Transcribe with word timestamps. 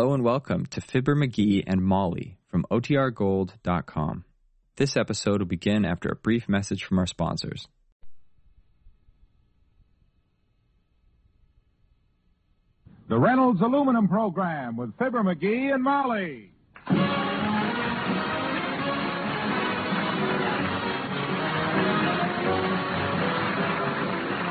Hello 0.00 0.14
and 0.14 0.24
welcome 0.24 0.64
to 0.64 0.80
Fibber 0.80 1.14
McGee 1.14 1.62
and 1.66 1.84
Molly 1.84 2.38
from 2.48 2.64
OTRGold.com. 2.70 4.24
This 4.76 4.96
episode 4.96 5.40
will 5.40 5.46
begin 5.46 5.84
after 5.84 6.08
a 6.08 6.16
brief 6.16 6.48
message 6.48 6.84
from 6.84 6.98
our 6.98 7.06
sponsors. 7.06 7.68
The 13.10 13.18
Reynolds 13.18 13.60
Aluminum 13.60 14.08
Program 14.08 14.78
with 14.78 14.96
Fibber 14.96 15.22
McGee 15.22 15.74
and 15.74 15.82
Molly. 15.82 16.50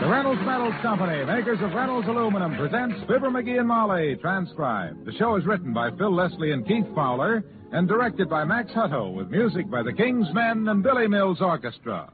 Reynolds 0.10 0.42
Metals 0.44 0.74
Company, 0.82 1.24
makers 1.24 1.60
of 1.62 1.72
Reynolds 1.72 2.08
Aluminum, 2.08 2.58
presents 2.58 3.00
Fibber 3.02 3.30
McGee 3.30 3.60
and 3.60 3.68
Molly, 3.68 4.16
transcribed. 4.16 5.06
The 5.06 5.12
show 5.20 5.36
is 5.36 5.46
written 5.46 5.72
by 5.72 5.92
Phil 5.92 6.12
Leslie 6.12 6.52
and 6.52 6.68
Keith 6.68 6.88
Fowler 6.96 7.44
and 7.72 7.88
directed 7.88 8.28
by 8.28 8.44
Max 8.44 8.72
Hutto 8.72 9.14
with 9.14 9.30
music 9.30 9.70
by 9.70 9.84
the 9.84 9.94
King's 9.94 10.26
Men 10.34 10.68
and 10.68 10.82
Billy 10.82 11.08
Mills 11.08 11.42
Orchestra. 11.42 12.10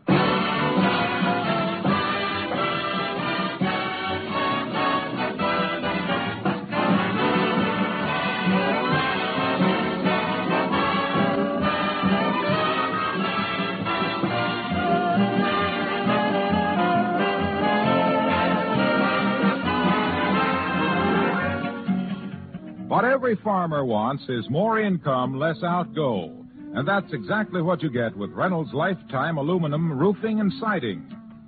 What 22.96 23.04
every 23.04 23.36
farmer 23.44 23.84
wants 23.84 24.24
is 24.30 24.50
more 24.50 24.80
income, 24.80 25.38
less 25.38 25.62
outgo. 25.62 26.32
And 26.76 26.88
that's 26.88 27.12
exactly 27.12 27.62
what 27.62 27.84
you 27.84 27.90
get 27.90 28.16
with 28.16 28.32
Reynolds 28.32 28.74
Lifetime 28.74 29.38
Aluminum 29.38 30.00
Roofing 30.00 30.40
and 30.40 30.50
Siding. 30.62 31.06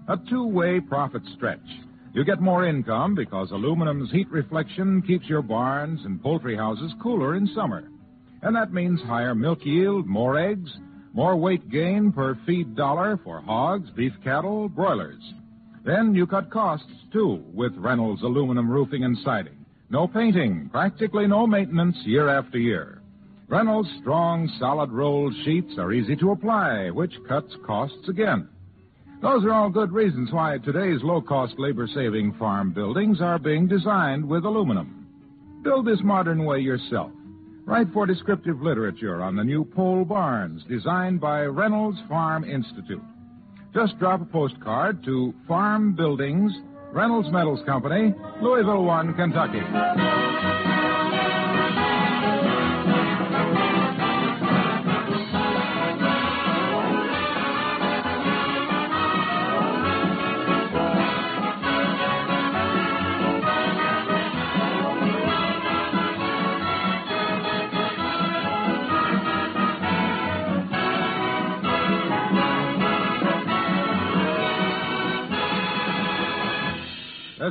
A 0.09 0.17
two-way 0.29 0.81
profit 0.81 1.21
stretch. 1.37 1.65
You 2.13 2.25
get 2.25 2.41
more 2.41 2.65
income 2.65 3.15
because 3.15 3.51
aluminum's 3.51 4.11
heat 4.11 4.29
reflection 4.29 5.01
keeps 5.03 5.27
your 5.27 5.41
barns 5.41 6.01
and 6.03 6.21
poultry 6.21 6.57
houses 6.57 6.91
cooler 7.01 7.37
in 7.37 7.47
summer. 7.55 7.89
And 8.41 8.53
that 8.53 8.73
means 8.73 8.99
higher 9.03 9.33
milk 9.33 9.59
yield, 9.63 10.05
more 10.05 10.37
eggs, 10.37 10.69
more 11.13 11.37
weight 11.37 11.69
gain 11.69 12.11
per 12.11 12.37
feed 12.45 12.75
dollar 12.75 13.21
for 13.23 13.39
hogs, 13.39 13.89
beef 13.91 14.11
cattle, 14.21 14.67
broilers. 14.67 15.23
Then 15.85 16.13
you 16.13 16.27
cut 16.27 16.51
costs, 16.51 16.91
too, 17.13 17.41
with 17.53 17.71
Reynolds 17.77 18.21
Aluminum 18.23 18.69
Roofing 18.69 19.05
and 19.05 19.17
Siding. 19.23 19.56
No 19.89 20.07
painting, 20.07 20.69
practically 20.69 21.27
no 21.27 21.47
maintenance 21.47 21.95
year 22.03 22.27
after 22.27 22.57
year. 22.57 23.01
Reynolds' 23.47 23.89
strong, 24.01 24.49
solid 24.59 24.91
rolled 24.91 25.33
sheets 25.45 25.77
are 25.77 25.93
easy 25.93 26.15
to 26.17 26.31
apply, 26.31 26.89
which 26.89 27.13
cuts 27.27 27.55
costs 27.65 28.09
again. 28.09 28.49
Those 29.21 29.45
are 29.45 29.53
all 29.53 29.69
good 29.69 29.93
reasons 29.93 30.31
why 30.31 30.57
today's 30.57 31.01
low 31.03 31.21
cost 31.21 31.53
labor 31.57 31.87
saving 31.87 32.33
farm 32.33 32.73
buildings 32.73 33.21
are 33.21 33.39
being 33.39 33.67
designed 33.67 34.27
with 34.27 34.43
aluminum. 34.43 35.07
Build 35.63 35.87
this 35.87 36.01
modern 36.03 36.43
way 36.43 36.59
yourself. 36.59 37.11
Write 37.65 37.87
for 37.93 38.05
descriptive 38.05 38.61
literature 38.61 39.21
on 39.21 39.35
the 39.35 39.43
new 39.43 39.63
pole 39.63 40.03
barns 40.03 40.63
designed 40.69 41.21
by 41.21 41.45
Reynolds 41.45 41.97
Farm 42.09 42.43
Institute. 42.43 43.01
Just 43.73 43.97
drop 43.99 44.21
a 44.21 44.25
postcard 44.25 45.03
to 45.05 45.33
Farm 45.47 45.93
Buildings, 45.93 46.51
Reynolds 46.91 47.29
Metals 47.31 47.59
Company, 47.65 48.13
Louisville 48.41 48.83
1, 48.83 49.13
Kentucky. 49.15 50.76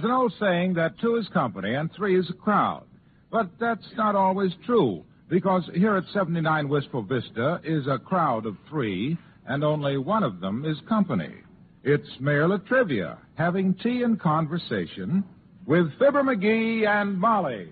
An 0.07 0.13
old 0.13 0.33
saying 0.39 0.75
that 0.75 0.97
two 1.01 1.17
is 1.17 1.27
company 1.31 1.75
and 1.75 1.91
three 1.93 2.17
is 2.17 2.31
a 2.31 2.33
crowd. 2.33 2.85
But 3.33 3.51
that's 3.59 3.89
not 3.97 4.15
always 4.15 4.53
true, 4.65 5.05
because 5.29 5.69
here 5.75 5.97
at 5.97 6.05
79 6.15 6.69
Wistful 6.69 7.03
Vista 7.03 7.61
is 7.65 7.89
a 7.89 7.99
crowd 7.99 8.47
of 8.47 8.57
three, 8.71 9.19
and 9.49 9.65
only 9.65 9.99
one 9.99 10.23
of 10.23 10.39
them 10.39 10.65
is 10.65 10.77
company. 10.89 11.35
It's 11.83 12.09
Mayor 12.21 12.47
La 12.47 12.59
Trivia 12.59 13.19
having 13.35 13.75
tea 13.75 14.05
and 14.05 14.21
conversation 14.21 15.25
with 15.67 15.91
Fibber 15.99 16.23
McGee 16.23 16.87
and 16.87 17.19
Molly. 17.19 17.69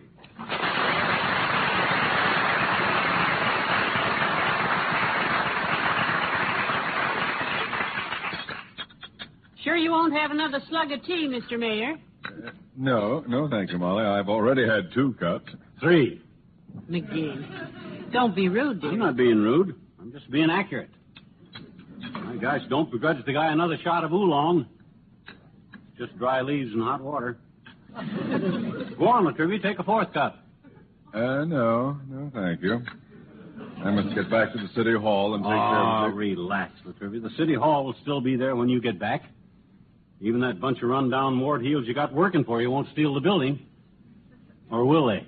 Sure 9.62 9.77
you 9.77 9.93
won't 9.93 10.12
have 10.15 10.33
another 10.33 10.59
slug 10.69 10.91
of 10.91 11.01
tea, 11.05 11.28
Mr. 11.28 11.56
Mayor? 11.56 11.95
No, 12.77 13.25
no, 13.28 13.49
thank 13.49 13.71
you, 13.71 13.78
Molly. 13.78 14.05
I've 14.05 14.28
already 14.28 14.67
had 14.67 14.93
two 14.93 15.15
cups. 15.21 15.50
Three. 15.81 16.21
McGee. 16.91 18.12
Don't 18.12 18.34
be 18.34 18.49
rude, 18.49 18.81
dear. 18.81 18.91
I'm 18.91 18.99
not 18.99 19.17
being 19.17 19.39
rude. 19.39 19.75
I'm 20.00 20.12
just 20.12 20.31
being 20.31 20.50
accurate. 20.50 20.91
My 22.12 22.37
gosh, 22.37 22.61
don't 22.69 22.91
begrudge 22.91 23.25
the 23.25 23.33
guy 23.33 23.53
another 23.53 23.77
shot 23.83 24.05
of 24.05 24.12
oolong. 24.12 24.67
Just 25.97 26.17
dry 26.19 26.43
leaves 26.43 26.72
and 26.72 26.83
hot 26.83 27.00
water. 27.00 27.39
Go 27.95 29.06
on, 29.09 29.25
La 29.25 29.31
Trivia. 29.31 29.61
Take 29.61 29.78
a 29.78 29.84
fourth 29.84 30.12
cup. 30.12 30.45
Uh, 31.15 31.45
no, 31.45 31.97
no, 32.09 32.31
thank 32.34 32.61
you. 32.61 32.81
I 33.84 33.91
must 33.93 34.15
get 34.16 34.28
back 34.31 34.53
to 34.53 34.59
the 34.59 34.69
city 34.75 34.95
hall 34.95 35.34
and 35.34 35.45
take 35.45 35.51
care 35.51 35.56
Oh, 35.56 36.06
of 36.06 36.11
the... 36.11 36.16
relax, 36.16 36.72
La 36.84 36.93
Trivia. 36.93 37.21
The 37.21 37.31
city 37.39 37.55
hall 37.55 37.84
will 37.84 37.95
still 38.03 38.21
be 38.21 38.34
there 38.37 38.56
when 38.56 38.69
you 38.69 38.81
get 38.81 38.99
back. 38.99 39.22
Even 40.21 40.41
that 40.41 40.61
bunch 40.61 40.83
of 40.83 40.89
run-down 40.89 41.39
ward 41.41 41.63
heels 41.63 41.87
you 41.87 41.95
got 41.95 42.13
working 42.13 42.45
for 42.45 42.63
you 42.63 42.71
won't 42.71 42.89
steal 42.93 43.15
the 43.15 43.21
building. 43.21 43.59
Or 44.71 44.85
will 44.85 45.07
they? 45.07 45.27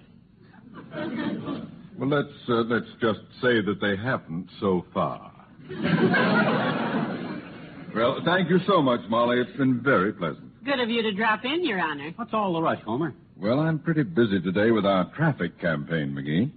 Well, 1.98 2.10
let's, 2.10 2.28
uh, 2.46 2.56
let's 2.64 2.90
just 3.00 3.20
say 3.40 3.62
that 3.62 3.78
they 3.80 3.96
haven't 3.96 4.50
so 4.60 4.84
far. 4.92 5.32
well, 7.94 8.20
thank 8.22 8.50
you 8.50 8.58
so 8.66 8.82
much, 8.82 9.00
Molly. 9.08 9.40
It's 9.40 9.56
been 9.56 9.80
very 9.82 10.12
pleasant. 10.12 10.62
Good 10.62 10.78
of 10.78 10.90
you 10.90 11.00
to 11.00 11.12
drop 11.12 11.46
in, 11.46 11.64
Your 11.64 11.80
Honor. 11.80 12.12
What's 12.16 12.34
all 12.34 12.52
the 12.52 12.60
rush, 12.60 12.82
Homer? 12.82 13.14
Well, 13.38 13.60
I'm 13.60 13.78
pretty 13.78 14.02
busy 14.02 14.42
today 14.42 14.72
with 14.72 14.84
our 14.84 15.10
traffic 15.14 15.58
campaign, 15.58 16.10
McGee. 16.10 16.50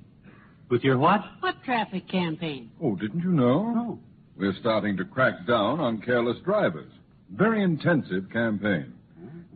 With 0.70 0.84
your 0.84 0.98
what? 0.98 1.22
What 1.40 1.56
traffic 1.64 2.10
campaign? 2.10 2.70
Oh, 2.84 2.96
didn't 2.96 3.22
you 3.22 3.32
know? 3.32 3.72
No. 3.72 4.00
We're 4.38 4.56
starting 4.60 4.98
to 4.98 5.06
crack 5.06 5.48
down 5.48 5.80
on 5.80 6.02
careless 6.02 6.38
drivers. 6.44 6.92
Very 7.36 7.64
intensive 7.64 8.30
campaign. 8.32 8.94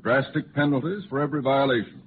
Drastic 0.01 0.53
penalties 0.53 1.03
for 1.09 1.19
every 1.19 1.41
violation. 1.41 2.01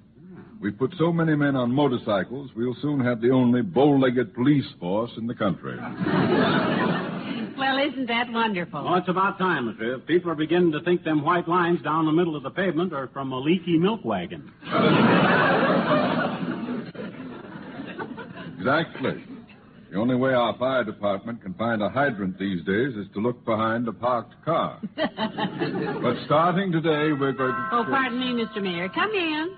We've 0.59 0.77
put 0.77 0.93
so 0.97 1.11
many 1.11 1.35
men 1.35 1.55
on 1.55 1.71
motorcycles, 1.71 2.51
we'll 2.55 2.75
soon 2.81 2.99
have 3.01 3.21
the 3.21 3.29
only 3.29 3.61
bow-legged 3.61 4.33
police 4.33 4.65
force 4.79 5.11
in 5.17 5.27
the 5.27 5.35
country. 5.35 5.77
Well, 7.57 7.77
isn't 7.79 8.07
that 8.07 8.31
wonderful? 8.31 8.83
Well, 8.83 8.95
it's 8.95 9.09
about 9.09 9.37
time, 9.37 9.67
La 9.67 9.73
Trivia. 9.73 9.99
People 9.99 10.31
are 10.31 10.35
beginning 10.35 10.71
to 10.71 10.81
think 10.81 11.03
them 11.03 11.23
white 11.23 11.47
lines 11.47 11.81
down 11.83 12.05
the 12.05 12.11
middle 12.11 12.35
of 12.35 12.43
the 12.43 12.49
pavement 12.49 12.93
are 12.93 13.07
from 13.07 13.31
a 13.31 13.39
leaky 13.39 13.77
milk 13.77 14.03
wagon. 14.03 14.51
Exactly. 18.57 19.23
The 19.97 20.03
only 20.03 20.15
way 20.15 20.31
our 20.31 20.55
fire 20.59 20.83
department 20.83 21.41
can 21.41 21.55
find 21.55 21.81
a 21.81 21.89
hydrant 21.89 22.37
these 22.37 22.63
days 22.65 22.95
is 22.95 23.07
to 23.15 23.19
look 23.19 23.43
behind 23.45 23.87
a 23.87 23.91
parked 23.91 24.35
car. 24.45 24.79
but 24.95 26.15
starting 26.27 26.71
today, 26.71 27.13
we're 27.19 27.31
going 27.31 27.49
to. 27.49 27.69
Oh, 27.71 27.83
pardon 27.89 28.19
me, 28.19 28.45
Mr. 28.45 28.61
Mayor. 28.61 28.89
Come 28.89 29.09
in. 29.09 29.57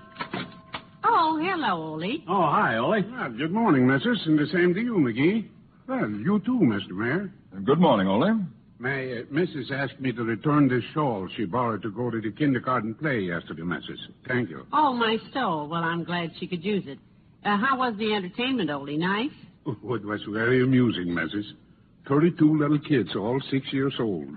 Oh, 1.04 1.38
hello, 1.42 1.92
Ole. 1.92 2.24
Oh, 2.26 2.48
hi, 2.50 2.78
Ole. 2.78 3.02
Well, 3.12 3.30
good 3.36 3.50
morning, 3.52 3.86
missus, 3.86 4.18
and 4.24 4.38
the 4.38 4.46
same 4.46 4.72
to 4.72 4.80
you, 4.80 4.94
McGee. 4.94 5.46
Well, 5.86 6.08
you 6.08 6.40
too, 6.46 6.58
Mr. 6.58 6.92
Mayor. 6.92 7.30
Good 7.62 7.78
morning, 7.78 8.06
Ole. 8.06 8.40
My 8.78 9.12
uh, 9.12 9.22
missus 9.30 9.70
asked 9.70 10.00
me 10.00 10.10
to 10.12 10.24
return 10.24 10.68
this 10.68 10.84
shawl 10.94 11.28
she 11.36 11.44
borrowed 11.44 11.82
to 11.82 11.90
go 11.90 12.10
to 12.10 12.18
the 12.18 12.30
kindergarten 12.30 12.94
play 12.94 13.20
yesterday, 13.20 13.60
missus. 13.60 14.00
Thank 14.26 14.48
you. 14.48 14.64
Oh, 14.72 14.94
my 14.94 15.18
stove. 15.30 15.68
Well, 15.68 15.84
I'm 15.84 16.02
glad 16.02 16.30
she 16.40 16.46
could 16.46 16.64
use 16.64 16.84
it. 16.86 16.98
Uh, 17.44 17.58
how 17.58 17.76
was 17.76 17.94
the 17.98 18.14
entertainment, 18.14 18.70
Ole? 18.70 18.96
Nice? 18.96 19.32
Oh, 19.66 19.94
it 19.94 20.04
was 20.04 20.20
very 20.28 20.62
amusing, 20.62 21.14
missus. 21.14 21.52
Thirty-two 22.08 22.58
little 22.58 22.78
kids, 22.78 23.14
all 23.14 23.40
six 23.50 23.72
years 23.72 23.94
old. 24.00 24.36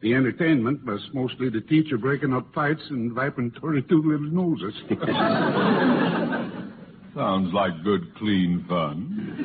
The 0.00 0.14
entertainment 0.14 0.84
was 0.84 1.00
mostly 1.14 1.48
the 1.48 1.60
teacher 1.62 1.96
breaking 1.96 2.34
up 2.34 2.52
fights 2.54 2.82
and 2.90 3.16
wiping 3.16 3.50
32 3.60 4.02
little 4.02 4.26
noses. 4.26 4.74
Sounds 7.14 7.52
like 7.54 7.72
good, 7.82 8.14
clean 8.16 8.64
fun. 8.68 9.36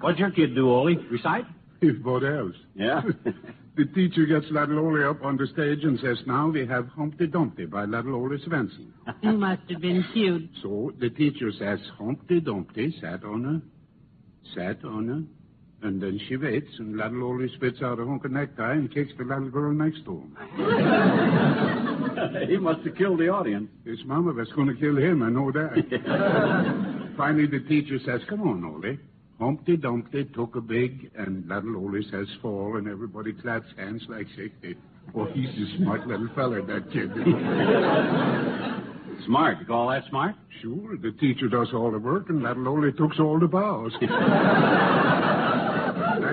What'd 0.00 0.18
your 0.18 0.30
kid 0.30 0.54
do, 0.54 0.70
Ole? 0.70 0.96
Recite? 1.10 1.46
If 1.80 2.04
what 2.04 2.24
else? 2.24 2.54
Yeah. 2.74 3.00
The 3.76 3.84
teacher 3.84 4.24
gets 4.24 4.46
little 4.50 4.78
Ole 4.78 5.10
up 5.10 5.22
on 5.22 5.36
the 5.36 5.46
stage 5.48 5.84
and 5.84 6.00
says, 6.00 6.16
now 6.26 6.48
we 6.48 6.66
have 6.66 6.88
Humpty 6.88 7.26
Dumpty 7.26 7.66
by 7.66 7.84
little 7.84 8.14
Ole 8.14 8.38
Swenson. 8.46 8.94
You 9.20 9.32
must 9.38 9.62
have 9.68 9.82
been 9.82 10.02
cute. 10.14 10.48
So 10.62 10.92
the 10.98 11.10
teacher 11.10 11.52
says, 11.58 11.78
Humpty 11.98 12.40
Dumpty 12.40 12.96
sat 13.02 13.22
on 13.22 13.44
a, 13.44 13.60
sat 14.54 14.82
on 14.82 15.10
a, 15.10 15.86
and 15.86 16.02
then 16.02 16.18
she 16.26 16.38
waits, 16.38 16.70
and 16.78 16.96
little 16.96 17.22
Ole 17.24 17.46
spits 17.54 17.82
out 17.82 18.00
a 18.00 18.06
hunk 18.06 18.24
of 18.24 18.30
necktie 18.30 18.72
and 18.72 18.90
kicks 18.92 19.12
the 19.18 19.24
little 19.24 19.50
girl 19.50 19.74
next 19.74 20.06
to 20.06 20.22
him. 20.22 20.34
he 22.48 22.56
must 22.56 22.80
have 22.86 22.96
killed 22.96 23.20
the 23.20 23.28
audience. 23.28 23.68
His 23.84 23.98
mama 24.06 24.32
was 24.32 24.48
going 24.52 24.68
to 24.68 24.74
kill 24.74 24.96
him, 24.96 25.22
I 25.22 25.28
know 25.28 25.52
that. 25.52 27.12
Finally, 27.18 27.48
the 27.48 27.60
teacher 27.68 27.98
says, 28.06 28.22
come 28.26 28.40
on, 28.48 28.64
Ole. 28.64 28.96
Humpty 29.38 29.76
Dumpty 29.76 30.24
took 30.24 30.56
a 30.56 30.60
big, 30.60 31.10
and 31.16 31.48
that 31.50 31.64
little 31.64 31.84
Ole 31.84 32.02
says 32.10 32.26
fall, 32.40 32.76
and 32.78 32.88
everybody 32.88 33.32
claps 33.34 33.66
hands 33.76 34.02
like 34.08 34.26
60. 34.36 34.74
Oh, 35.14 35.26
he's 35.26 35.48
a 35.48 35.76
smart 35.78 36.06
little 36.06 36.28
feller, 36.34 36.62
that 36.62 36.90
kid. 36.90 37.12
Smart. 39.24 39.58
You 39.60 39.66
call 39.66 39.88
that 39.88 40.04
smart? 40.10 40.34
Sure, 40.60 40.94
the 40.96 41.10
teacher 41.12 41.48
does 41.48 41.68
all 41.72 41.90
the 41.90 41.98
work, 41.98 42.28
and 42.28 42.42
little 42.42 42.68
Ole 42.68 42.92
takes 42.92 43.18
all 43.18 43.40
the 43.40 43.48
bows. 43.48 43.92
I 44.02 44.06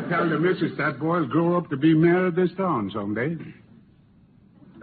tell 0.09 0.29
the 0.29 0.37
missus 0.37 0.77
that 0.77 0.99
boy'll 0.99 1.25
grow 1.25 1.55
up 1.57 1.69
to 1.69 1.77
be 1.77 1.93
mayor 1.93 2.25
of 2.27 2.35
this 2.35 2.49
town 2.57 2.91
someday. 2.93 3.37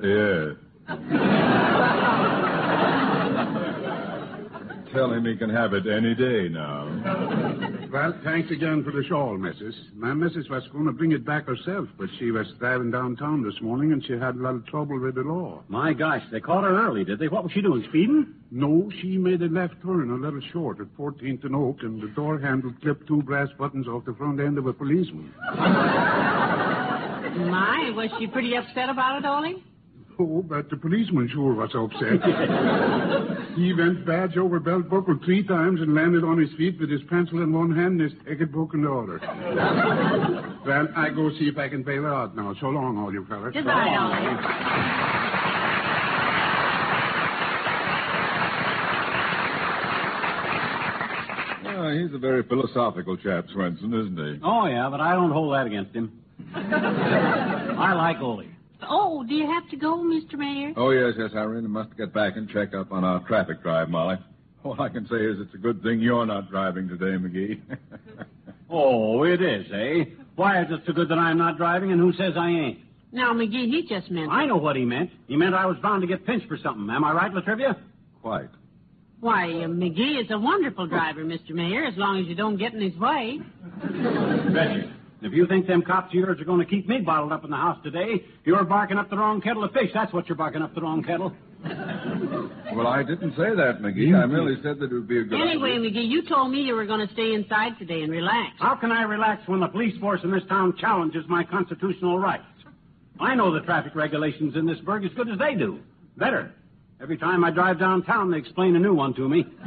Yeah. 0.03 0.53
Tell 4.93 5.13
him 5.13 5.25
he 5.25 5.37
can 5.37 5.51
have 5.51 5.73
it 5.73 5.87
any 5.87 6.17
day 6.17 6.49
now. 6.49 6.89
Well, 7.93 8.15
thanks 8.23 8.51
again 8.53 8.85
for 8.85 8.93
the 8.93 9.03
shawl, 9.09 9.37
missus. 9.37 9.75
My 9.95 10.15
missus 10.15 10.49
was 10.49 10.63
going 10.73 10.85
to 10.85 10.93
bring 10.93 11.11
it 11.11 11.25
back 11.25 11.47
herself, 11.47 11.89
but 11.99 12.09
she 12.21 12.31
was 12.31 12.47
driving 12.61 12.93
downtown 12.93 13.43
this 13.43 13.61
morning 13.61 13.91
and 13.93 14.05
she 14.05 14.13
had 14.13 14.37
a 14.37 14.39
little 14.39 14.61
trouble 14.61 15.01
with 15.01 15.17
the 15.17 15.23
law. 15.23 15.65
My 15.67 15.93
gosh, 15.93 16.23
they 16.31 16.39
caught 16.39 16.63
her 16.63 16.87
early, 16.87 17.03
did 17.05 17.19
they? 17.19 17.27
What 17.27 17.43
was 17.43 17.53
she 17.53 17.63
doing, 17.63 17.83
speeding? 17.89 18.33
No, 18.53 18.89
she 19.01 19.19
made 19.19 19.43
a 19.43 19.49
left 19.49 19.75
turn 19.83 20.11
a 20.11 20.15
little 20.15 20.41
short 20.53 20.79
at 20.79 20.87
14th 20.97 21.43
and 21.45 21.57
Oak, 21.57 21.79
and 21.83 22.01
the 22.01 22.09
door 22.09 22.39
handle 22.39 22.73
clipped 22.81 23.09
two 23.09 23.23
brass 23.23 23.49
buttons 23.59 23.89
off 23.89 24.05
the 24.05 24.15
front 24.15 24.39
end 24.39 24.57
of 24.57 24.67
a 24.67 24.73
policeman. 24.73 25.33
My, 27.51 27.91
was 27.95 28.11
she 28.21 28.29
pretty 28.29 28.57
upset 28.57 28.89
about 28.89 29.19
it, 29.19 29.27
Ole? 29.27 29.63
Oh, 30.21 30.43
but 30.43 30.69
the 30.69 30.77
policeman 30.77 31.31
sure 31.33 31.55
was 31.55 31.71
upset. 31.75 32.21
he 33.57 33.73
went 33.73 34.05
badge 34.05 34.37
over 34.37 34.61
belt 34.61 34.91
buckle 34.91 35.19
three 35.25 35.43
times 35.43 35.81
and 35.81 35.95
landed 35.95 36.25
on 36.25 36.37
his 36.37 36.53
feet 36.59 36.79
with 36.79 36.91
his 36.91 37.01
pencil 37.09 37.43
in 37.43 37.55
one 37.55 37.75
hand 37.75 38.03
and 38.03 38.13
his 38.13 38.13
ticket 38.29 38.53
book 38.53 38.75
in 38.75 38.83
the 38.83 38.93
other. 38.93 39.19
well, 40.67 40.89
I 40.95 41.09
go 41.09 41.31
see 41.39 41.49
if 41.49 41.57
I 41.57 41.71
can 41.71 41.83
bail 41.83 42.03
her 42.03 42.13
out 42.13 42.37
now. 42.37 42.55
So 42.61 42.67
long, 42.67 42.99
all 42.99 43.11
you 43.11 43.25
fellas. 43.25 43.55
Goodbye, 43.55 43.97
Ole. 43.97 44.11
Ah, 51.73 51.93
he's 51.93 52.15
a 52.15 52.19
very 52.19 52.43
philosophical 52.43 53.17
chap, 53.17 53.47
Swenson, 53.55 53.95
isn't 53.95 54.19
he? 54.19 54.39
Oh, 54.43 54.67
yeah, 54.67 54.91
but 54.91 55.01
I 55.01 55.15
don't 55.15 55.31
hold 55.31 55.55
that 55.55 55.67
against 55.67 55.95
him. 55.95 56.13
I 56.55 57.95
like 57.95 58.21
Ole. 58.21 58.60
Oh, 58.89 59.25
do 59.25 59.35
you 59.35 59.47
have 59.47 59.69
to 59.71 59.77
go, 59.77 59.99
Mr. 59.99 60.35
Mayor? 60.35 60.73
Oh, 60.77 60.91
yes, 60.91 61.15
yes, 61.19 61.31
I 61.35 61.41
really 61.41 61.69
must 61.69 61.97
get 61.97 62.13
back 62.13 62.37
and 62.37 62.49
check 62.49 62.75
up 62.75 62.93
on 62.93 63.05
our 63.05 63.21
traffic 63.27 63.63
drive, 63.63 63.89
Molly. 63.89 64.17
All 64.65 64.81
I 64.81 64.89
can 64.89 65.07
say 65.09 65.17
is 65.17 65.39
it's 65.41 65.55
a 65.55 65.59
good 65.59 65.83
thing 65.83 66.01
you're 66.01 66.27
not 66.27 66.51
driving 66.51 66.89
today, 66.89 67.17
McGee. 67.17 67.61
Oh, 68.73 69.25
it 69.25 69.43
is, 69.43 69.67
eh? 69.73 70.05
Why 70.37 70.63
is 70.63 70.69
it 70.71 70.83
so 70.87 70.93
good 70.93 71.09
that 71.09 71.19
I'm 71.19 71.37
not 71.37 71.57
driving, 71.57 71.91
and 71.91 72.01
who 72.01 72.13
says 72.13 72.35
I 72.37 72.49
ain't? 72.51 72.79
Now, 73.11 73.33
McGee, 73.33 73.67
he 73.67 73.85
just 73.89 74.11
meant. 74.13 74.31
I 74.31 74.47
know 74.47 74.57
what 74.59 74.77
he 74.77 74.85
meant. 74.85 75.11
He 75.27 75.37
meant 75.37 75.57
I 75.57 75.67
was 75.67 75.77
bound 75.83 76.03
to 76.03 76.07
get 76.07 76.25
pinched 76.25 76.47
for 76.47 76.57
something. 76.57 76.89
Am 76.89 77.03
I 77.03 77.13
right, 77.13 77.35
La 77.35 77.41
Trivia? 77.41 77.77
Quite. 78.23 78.49
Why, 79.19 79.47
uh, 79.51 79.67
McGee 79.67 80.23
is 80.23 80.31
a 80.31 80.39
wonderful 80.39 80.87
driver, 80.87 81.25
Mr. 81.25 81.51
Mayor, 81.51 81.85
as 81.85 81.95
long 81.97 82.21
as 82.21 82.27
you 82.29 82.37
don't 82.37 82.57
get 82.57 82.73
in 82.73 82.81
his 82.81 82.97
way. 82.99 83.41
Betcha. 83.83 84.95
If 85.23 85.33
you 85.33 85.47
think 85.47 85.67
them 85.67 85.83
cops 85.83 86.09
of 86.09 86.15
yours 86.15 86.41
are 86.41 86.45
going 86.45 86.61
to 86.61 86.65
keep 86.67 86.89
me 86.89 86.99
bottled 86.99 87.33
up 87.33 87.45
in 87.45 87.51
the 87.51 87.57
house 87.57 87.79
today, 87.83 88.25
you're 88.45 88.65
barking 88.65 88.97
up 88.97 89.11
the 89.11 89.17
wrong 89.19 89.41
kettle 89.41 89.65
of 89.65 89.73
fish. 89.73 89.91
That's 89.93 90.13
what 90.13 90.29
you're 90.29 90.37
barking 90.37 90.63
up 90.63 90.75
the 90.75 90.81
wrong 90.83 91.03
kettle. 91.03 91.33
Well, 92.73 92.87
I 92.87 93.03
didn't 93.03 93.33
say 93.33 93.53
that, 93.57 93.81
McGee. 93.83 94.15
I 94.17 94.25
merely 94.27 94.55
said 94.63 94.79
that 94.79 94.85
it 94.85 94.95
would 94.95 95.09
be 95.09 95.19
a 95.19 95.25
good 95.25 95.41
Anyway, 95.41 95.73
idea. 95.73 95.91
McGee, 95.91 96.09
you 96.09 96.23
told 96.29 96.53
me 96.53 96.61
you 96.61 96.75
were 96.77 96.87
going 96.87 97.05
to 97.07 97.13
stay 97.13 97.35
inside 97.35 97.77
today 97.81 98.03
and 98.03 98.13
relax. 98.13 98.51
How 98.61 98.77
can 98.77 98.93
I 98.93 99.03
relax 99.03 99.47
when 99.49 99.59
the 99.59 99.67
police 99.67 99.99
force 99.99 100.21
in 100.23 100.31
this 100.31 100.45
town 100.49 100.77
challenges 100.79 101.25
my 101.29 101.43
constitutional 101.43 102.21
rights? 102.21 102.45
I 103.19 103.35
know 103.35 103.53
the 103.53 103.61
traffic 103.61 103.97
regulations 103.97 104.55
in 104.55 104.67
this 104.67 104.79
burg 104.79 105.05
as 105.05 105.11
good 105.15 105.29
as 105.29 105.39
they 105.39 105.55
do. 105.55 105.81
Better. 106.17 106.53
Every 107.03 107.19
time 107.19 107.43
I 107.43 107.51
drive 107.51 107.81
downtown, 107.81 108.31
they 108.31 108.39
explain 108.39 108.77
a 108.77 108.79
new 108.79 108.95
one 108.95 109.15
to 109.15 109.29
me. 109.29 109.45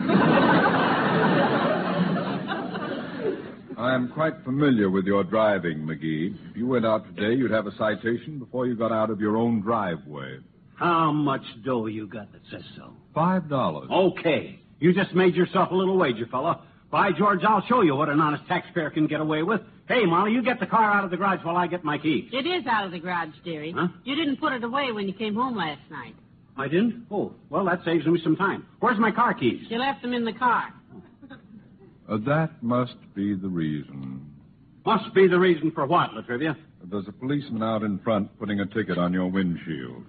I 3.78 3.96
am 3.96 4.10
quite 4.10 4.34
familiar 4.44 4.90
with 4.90 5.06
your 5.06 5.24
driving, 5.24 5.80
McGee. 5.80 6.36
If 6.52 6.58
you 6.58 6.68
went 6.68 6.86
out 6.86 7.06
today, 7.16 7.36
you'd 7.36 7.52
have 7.52 7.68
a 7.68 7.76
citation 7.76 8.40
before 8.40 8.68
you 8.68 8.76
got 8.76 8.92
out 8.92 9.10
of 9.10 9.20
your 9.20 9.38
own 9.38 9.62
driveway. 9.62 10.40
How 10.76 11.12
much 11.12 11.44
dough 11.64 11.86
you 11.88 12.08
got 12.08 12.32
that 12.34 12.42
says 12.52 12.64
so? 12.76 12.94
Five 13.14 13.50
dollars. 13.50 13.90
Okay. 13.92 14.60
You 14.80 14.94
just 14.94 15.14
made 15.14 15.36
yourself 15.36 15.72
a 15.72 15.76
little 15.76 15.98
wager, 15.98 16.26
fella. 16.28 16.62
By 16.92 17.12
George, 17.12 17.40
I'll 17.48 17.66
show 17.68 17.82
you 17.82 17.96
what 17.96 18.10
an 18.10 18.20
honest 18.20 18.46
taxpayer 18.48 18.90
can 18.90 19.08
get 19.08 19.20
away 19.20 19.44
with. 19.44 19.62
Hey, 19.88 20.06
Molly, 20.06 20.32
you 20.32 20.44
get 20.44 20.60
the 20.60 20.66
car 20.66 20.92
out 20.92 21.04
of 21.04 21.10
the 21.12 21.18
garage 21.18 21.44
while 21.44 21.58
I 21.58 21.68
get 21.68 21.84
my 21.84 21.98
keys. 21.98 22.30
It 22.32 22.46
is 22.46 22.66
out 22.68 22.86
of 22.86 22.92
the 22.92 23.00
garage, 23.00 23.30
dearie. 23.44 23.74
Huh? 23.76 23.88
You 24.04 24.16
didn't 24.16 24.38
put 24.38 24.54
it 24.54 24.64
away 24.64 24.92
when 24.92 25.08
you 25.08 25.14
came 25.14 25.36
home 25.36 25.56
last 25.56 25.82
night. 25.90 26.16
I 26.56 26.68
didn't? 26.68 27.08
Oh, 27.10 27.34
well, 27.50 27.66
that 27.66 27.84
saves 27.84 28.06
me 28.06 28.20
some 28.24 28.36
time. 28.36 28.66
Where's 28.80 29.00
my 29.00 29.12
car 29.12 29.34
keys? 29.34 29.66
You 29.70 29.80
left 29.80 30.04
them 30.04 30.14
in 30.14 30.24
the 30.24 30.34
car. 30.34 30.72
Uh, 32.10 32.18
that 32.26 32.62
must 32.62 32.96
be 33.16 33.34
the 33.36 33.48
reason. 33.48 34.30
Must 34.86 35.14
be 35.14 35.28
the 35.28 35.40
reason 35.40 35.72
for 35.72 35.86
what, 35.86 36.14
La 36.14 36.22
Trivia? 36.22 36.58
There's 36.92 37.08
a 37.08 37.14
policeman 37.14 37.64
out 37.64 37.84
in 37.84 37.98
front 38.00 38.38
putting 38.38 38.60
a 38.60 38.66
ticket 38.66 38.98
on 38.98 39.14
your 39.14 39.28
windshield. 39.28 40.04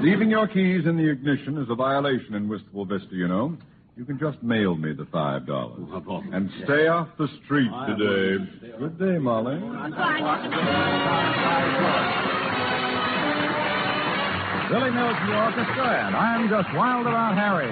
Leaving 0.00 0.30
your 0.30 0.46
keys 0.46 0.86
in 0.86 0.96
the 0.96 1.10
ignition 1.10 1.58
is 1.58 1.68
a 1.68 1.74
violation 1.74 2.34
in 2.34 2.48
Wistful 2.48 2.84
Vista, 2.84 3.08
you 3.12 3.26
know. 3.26 3.56
You 3.96 4.04
can 4.04 4.18
just 4.18 4.42
mail 4.42 4.76
me 4.76 4.92
the 4.92 5.06
five 5.06 5.46
dollars. 5.46 5.80
Oh, 5.90 6.04
oh. 6.06 6.22
And 6.32 6.50
stay 6.64 6.86
off 6.86 7.08
the 7.18 7.28
street 7.44 7.70
today. 7.88 8.44
Good 8.78 8.98
day, 8.98 9.18
Molly. 9.18 9.58
Billy 14.68 14.90
Mills 14.90 15.14
and 15.20 15.28
the 15.30 15.36
orchestra, 15.36 16.06
and 16.06 16.16
I'm 16.16 16.48
just 16.48 16.74
wild 16.74 17.06
about 17.06 17.36
Harry. 17.36 17.70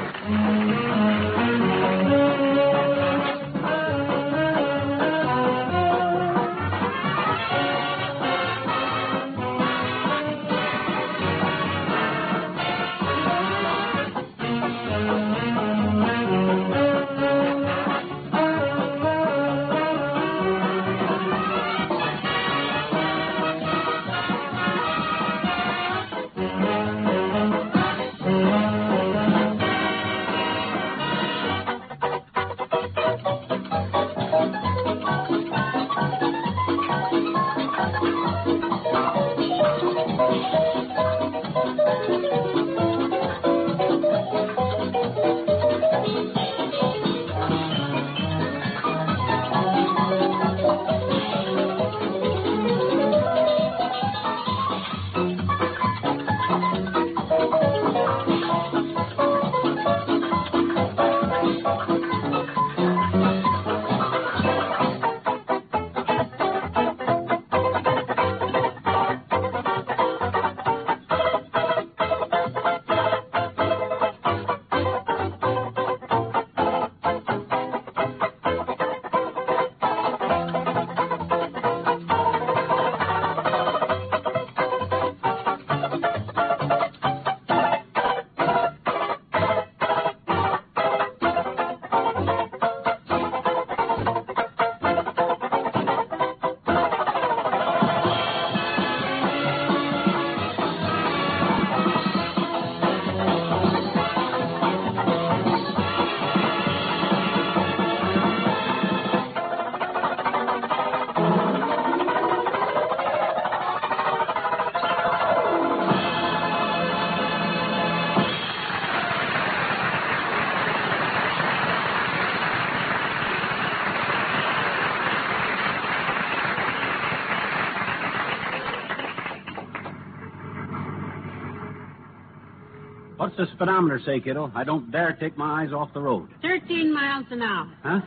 What's 133.37 133.51
the 133.51 133.57
speedometer 133.57 134.01
say, 134.07 134.21
kiddo? 134.21 134.53
I 134.55 134.63
don't 134.63 134.93
dare 134.93 135.13
take 135.15 135.37
my 135.37 135.63
eyes 135.63 135.73
off 135.73 135.93
the 135.93 136.01
road. 136.01 136.29
13 136.43 136.95
miles 136.95 137.27
an 137.33 137.43
hour. 137.43 137.69
Huh? 137.83 138.01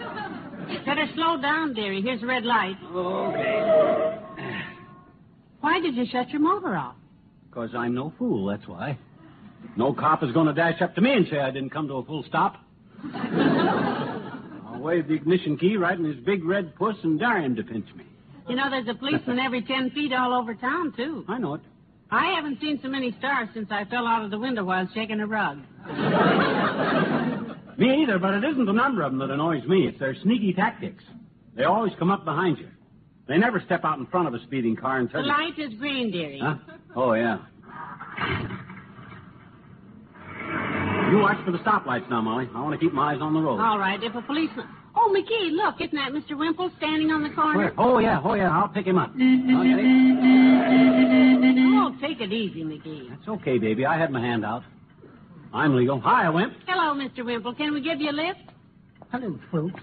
Better 0.85 1.05
slow 1.15 1.41
down, 1.41 1.73
dearie. 1.73 2.01
Here's 2.01 2.23
a 2.23 2.25
red 2.25 2.45
light. 2.45 2.77
Okay. 2.81 4.21
Why 5.59 5.81
did 5.81 5.95
you 5.95 6.05
shut 6.09 6.29
your 6.29 6.39
motor 6.39 6.77
off? 6.77 6.95
Because 7.49 7.71
I'm 7.75 7.93
no 7.93 8.13
fool, 8.17 8.45
that's 8.45 8.65
why. 8.69 8.97
No 9.75 9.93
cop 9.93 10.23
is 10.23 10.31
going 10.31 10.47
to 10.47 10.53
dash 10.53 10.81
up 10.81 10.95
to 10.95 11.01
me 11.01 11.11
and 11.11 11.27
say 11.29 11.39
I 11.39 11.51
didn't 11.51 11.71
come 11.71 11.89
to 11.89 11.95
a 11.95 12.05
full 12.05 12.23
stop. 12.29 12.55
I'll 13.13 14.79
wave 14.79 15.09
the 15.09 15.13
ignition 15.15 15.57
key 15.57 15.75
right 15.75 15.99
in 15.99 16.05
his 16.05 16.23
big 16.23 16.45
red 16.45 16.73
puss 16.75 16.95
and 17.03 17.19
dare 17.19 17.41
him 17.41 17.53
to 17.57 17.63
pinch 17.63 17.87
me. 17.97 18.05
You 18.47 18.55
know, 18.55 18.69
there's 18.69 18.87
a 18.87 18.93
policeman 18.93 19.39
every 19.39 19.61
10 19.61 19.89
feet 19.89 20.13
all 20.13 20.33
over 20.33 20.55
town, 20.55 20.93
too. 20.95 21.25
I 21.27 21.37
know 21.37 21.55
it. 21.55 21.61
I 22.09 22.33
haven't 22.35 22.61
seen 22.61 22.79
so 22.81 22.87
many 22.87 23.11
stars 23.19 23.49
since 23.53 23.67
I 23.71 23.83
fell 23.85 24.07
out 24.07 24.23
of 24.23 24.31
the 24.31 24.39
window 24.39 24.63
while 24.63 24.87
shaking 24.93 25.19
a 25.19 25.27
rug. 25.27 25.57
Me 27.77 28.01
either, 28.03 28.17
but 28.17 28.33
it 28.33 28.43
isn't 28.43 28.65
the 28.65 28.71
number 28.73 29.03
of 29.03 29.11
them 29.11 29.19
that 29.19 29.29
annoys 29.29 29.63
me. 29.65 29.85
It's 29.87 29.99
their 29.99 30.15
sneaky 30.23 30.51
tactics. 30.53 31.03
They 31.55 31.63
always 31.65 31.93
come 31.99 32.09
up 32.09 32.25
behind 32.25 32.57
you. 32.57 32.69
They 33.27 33.37
never 33.37 33.59
step 33.65 33.85
out 33.85 33.99
in 33.99 34.07
front 34.07 34.27
of 34.27 34.33
a 34.33 34.39
speeding 34.43 34.75
car 34.75 34.97
and 34.99 35.07
The 35.09 35.11
tell 35.13 35.21
you. 35.21 35.27
light 35.27 35.59
is 35.59 35.73
green, 35.77 36.09
dearie. 36.11 36.39
Huh? 36.41 36.55
Oh, 36.95 37.13
yeah. 37.13 37.37
You 41.11 41.19
watch 41.19 41.37
for 41.45 41.51
the 41.51 41.59
stoplights 41.59 42.09
now, 42.09 42.21
Molly. 42.21 42.49
I 42.55 42.61
want 42.61 42.73
to 42.79 42.83
keep 42.83 42.93
my 42.93 43.13
eyes 43.13 43.21
on 43.21 43.33
the 43.33 43.39
road. 43.39 43.59
All 43.61 43.77
right, 43.77 44.01
if 44.03 44.15
a 44.15 44.21
policeman. 44.23 44.67
Oh, 45.07 45.13
McGee, 45.13 45.51
look, 45.53 45.75
isn't 45.79 45.95
that 45.95 46.11
Mr. 46.11 46.37
Wimple 46.37 46.69
standing 46.77 47.11
on 47.11 47.23
the 47.23 47.29
corner? 47.29 47.57
Where? 47.57 47.73
Oh, 47.77 47.99
yeah, 47.99 48.19
oh, 48.25 48.33
yeah. 48.33 48.51
I'll 48.51 48.67
pick 48.67 48.85
him 48.85 48.97
up. 48.97 49.11
Okay. 49.11 49.21
Oh, 51.79 51.95
take 52.01 52.19
it 52.19 52.33
easy, 52.33 52.63
McGee. 52.65 53.09
That's 53.09 53.27
okay, 53.29 53.57
baby. 53.57 53.85
I 53.85 53.97
had 53.97 54.11
my 54.11 54.19
hand 54.19 54.43
out. 54.43 54.63
I'm 55.53 55.75
legal. 55.77 56.01
Hi, 56.01 56.29
Wimp. 56.29 56.53
Hello, 56.67 56.93
Mr. 56.93 57.23
Wimple. 57.23 57.55
Can 57.55 57.73
we 57.73 57.79
give 57.81 58.01
you 58.01 58.09
a 58.09 58.11
lift? 58.11 58.39
Hello, 59.09 59.39
folks. 59.49 59.79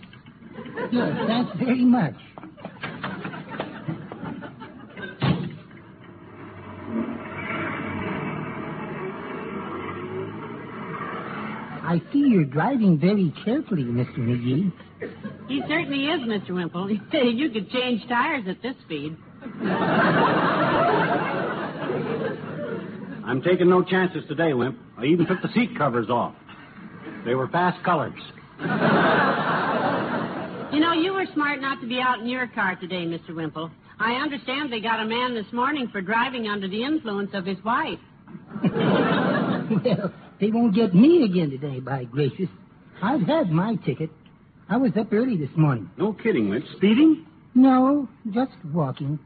Yes, 0.93 1.17
thanks 1.27 1.53
very 1.59 1.85
much. 1.87 2.15
I 11.95 12.03
see 12.13 12.19
you're 12.19 12.45
driving 12.45 12.99
very 12.99 13.33
carefully, 13.45 13.85
Mr. 13.85 14.19
McGee. 14.19 14.73
He 15.47 15.63
certainly 15.69 16.07
is, 16.07 16.23
Mr. 16.23 16.51
Wimple. 16.51 16.91
you 17.13 17.51
could 17.51 17.71
change 17.71 18.03
tires 18.09 18.43
at 18.49 18.61
this 18.63 18.75
speed. 18.85 19.17
I'm 23.25 23.43
taking 23.43 23.71
no 23.71 23.85
chances 23.85 24.25
today, 24.27 24.55
Wimp. 24.55 24.77
I 24.99 25.05
even 25.05 25.25
took 25.25 25.41
the 25.41 25.53
seat 25.55 25.79
covers 25.79 26.11
off. 26.11 26.35
They 27.25 27.37
were 27.37 27.47
fast 27.47 27.81
colors. 27.85 28.21
You 30.73 30.81
know, 30.81 30.95
you 30.95 31.13
were 31.13 31.27
smart 31.33 31.61
not 31.61 31.81
to 31.81 31.87
be 31.87 32.01
out 32.01 32.19
in 32.19 32.27
your 32.27 32.49
car 32.49 32.75
today, 32.75 33.07
Mr. 33.07 33.37
Wimple. 33.37 33.71
I 34.01 34.15
understand 34.15 34.73
they 34.73 34.81
got 34.81 34.99
a 34.99 35.07
man 35.07 35.33
this 35.33 35.53
morning 35.53 35.87
for 35.93 36.01
driving 36.01 36.49
under 36.49 36.67
the 36.67 36.83
influence 36.83 37.31
of 37.35 37.47
his 37.47 37.63
wife. 37.63 38.01
well, 38.65 40.13
they 40.41 40.51
won't 40.51 40.75
get 40.75 40.95
me 40.95 41.25
again 41.25 41.51
today, 41.51 41.81
by 41.81 42.05
gracious. 42.05 42.49
I've 43.03 43.23
had 43.23 43.51
my 43.51 43.77
ticket. 43.77 44.11
I 44.69 44.77
was 44.77 44.93
up 44.97 45.13
early 45.13 45.37
this 45.37 45.55
morning. 45.57 45.91
No 45.97 46.13
kidding, 46.13 46.49
Wimp. 46.49 46.65
Speeding? 46.77 47.27
No, 47.55 48.09
just 48.31 48.53
walking. 48.73 49.19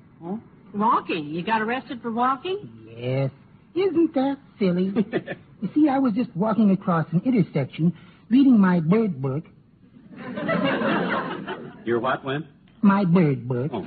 Walking. 0.75 1.27
You 1.29 1.43
got 1.43 1.63
arrested 1.63 2.03
for 2.03 2.11
walking? 2.11 2.69
Yes. 2.97 3.31
Isn't 3.75 4.15
that 4.15 4.39
silly? 4.59 4.93
you 5.63 5.69
see, 5.75 5.89
I 5.89 5.99
was 5.99 6.13
just 6.15 6.35
walking 6.37 6.71
across 6.73 7.07
an 7.13 7.23
intersection, 7.25 7.95
reading 8.29 8.59
my 8.59 8.81
bird 8.81 9.23
book. 9.23 9.45
You're 11.85 12.01
what, 12.01 12.25
Wimp? 12.25 12.47
My 12.83 13.05
bird 13.05 13.49
book. 13.49 13.71
Oh. 13.73 13.87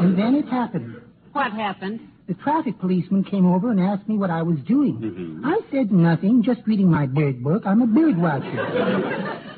And 0.00 0.18
then 0.18 0.34
it 0.34 0.48
happened. 0.48 1.00
What 1.32 1.52
happened? 1.52 2.00
The 2.30 2.36
traffic 2.36 2.78
policeman 2.78 3.24
came 3.24 3.44
over 3.44 3.72
and 3.72 3.80
asked 3.80 4.08
me 4.08 4.16
what 4.16 4.30
I 4.30 4.42
was 4.42 4.56
doing. 4.60 4.98
Mhm. 4.98 5.40
I 5.44 5.58
said 5.72 5.90
nothing, 5.90 6.44
just 6.44 6.60
reading 6.64 6.88
my 6.88 7.06
bird 7.06 7.42
book. 7.42 7.64
I'm 7.66 7.82
a 7.82 7.88
bird 7.88 8.16
watcher. 8.16 8.46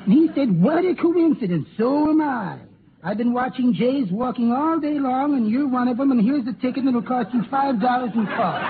and 0.05 0.11
he 0.11 0.27
said, 0.33 0.59
What 0.59 0.83
a 0.83 0.95
coincidence. 0.95 1.67
So 1.77 2.09
am 2.09 2.19
I. 2.19 2.57
I've 3.03 3.17
been 3.17 3.31
watching 3.31 3.73
jays 3.75 4.09
walking 4.11 4.51
all 4.51 4.79
day 4.79 4.97
long, 4.97 5.35
and 5.35 5.47
you're 5.47 5.67
one 5.67 5.87
of 5.87 5.97
them, 5.97 6.09
and 6.09 6.19
here's 6.21 6.47
a 6.47 6.53
ticket 6.53 6.83
that'll 6.85 7.03
cost 7.03 7.31
you 7.31 7.43
five 7.51 7.79
dollars 7.79 8.09
in 8.15 8.25
cost. 8.25 8.65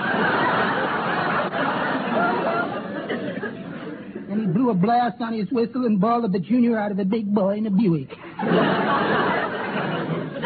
and 4.28 4.40
he 4.40 4.46
blew 4.48 4.68
a 4.68 4.74
blast 4.74 5.20
on 5.22 5.32
his 5.32 5.50
whistle 5.50 5.86
and 5.86 5.98
bawled 5.98 6.30
the 6.30 6.40
junior 6.40 6.76
out 6.78 6.90
of 6.92 6.98
a 6.98 7.04
big 7.06 7.32
boy 7.32 7.56
in 7.56 7.66
a 7.66 7.70
Buick. 7.70 8.10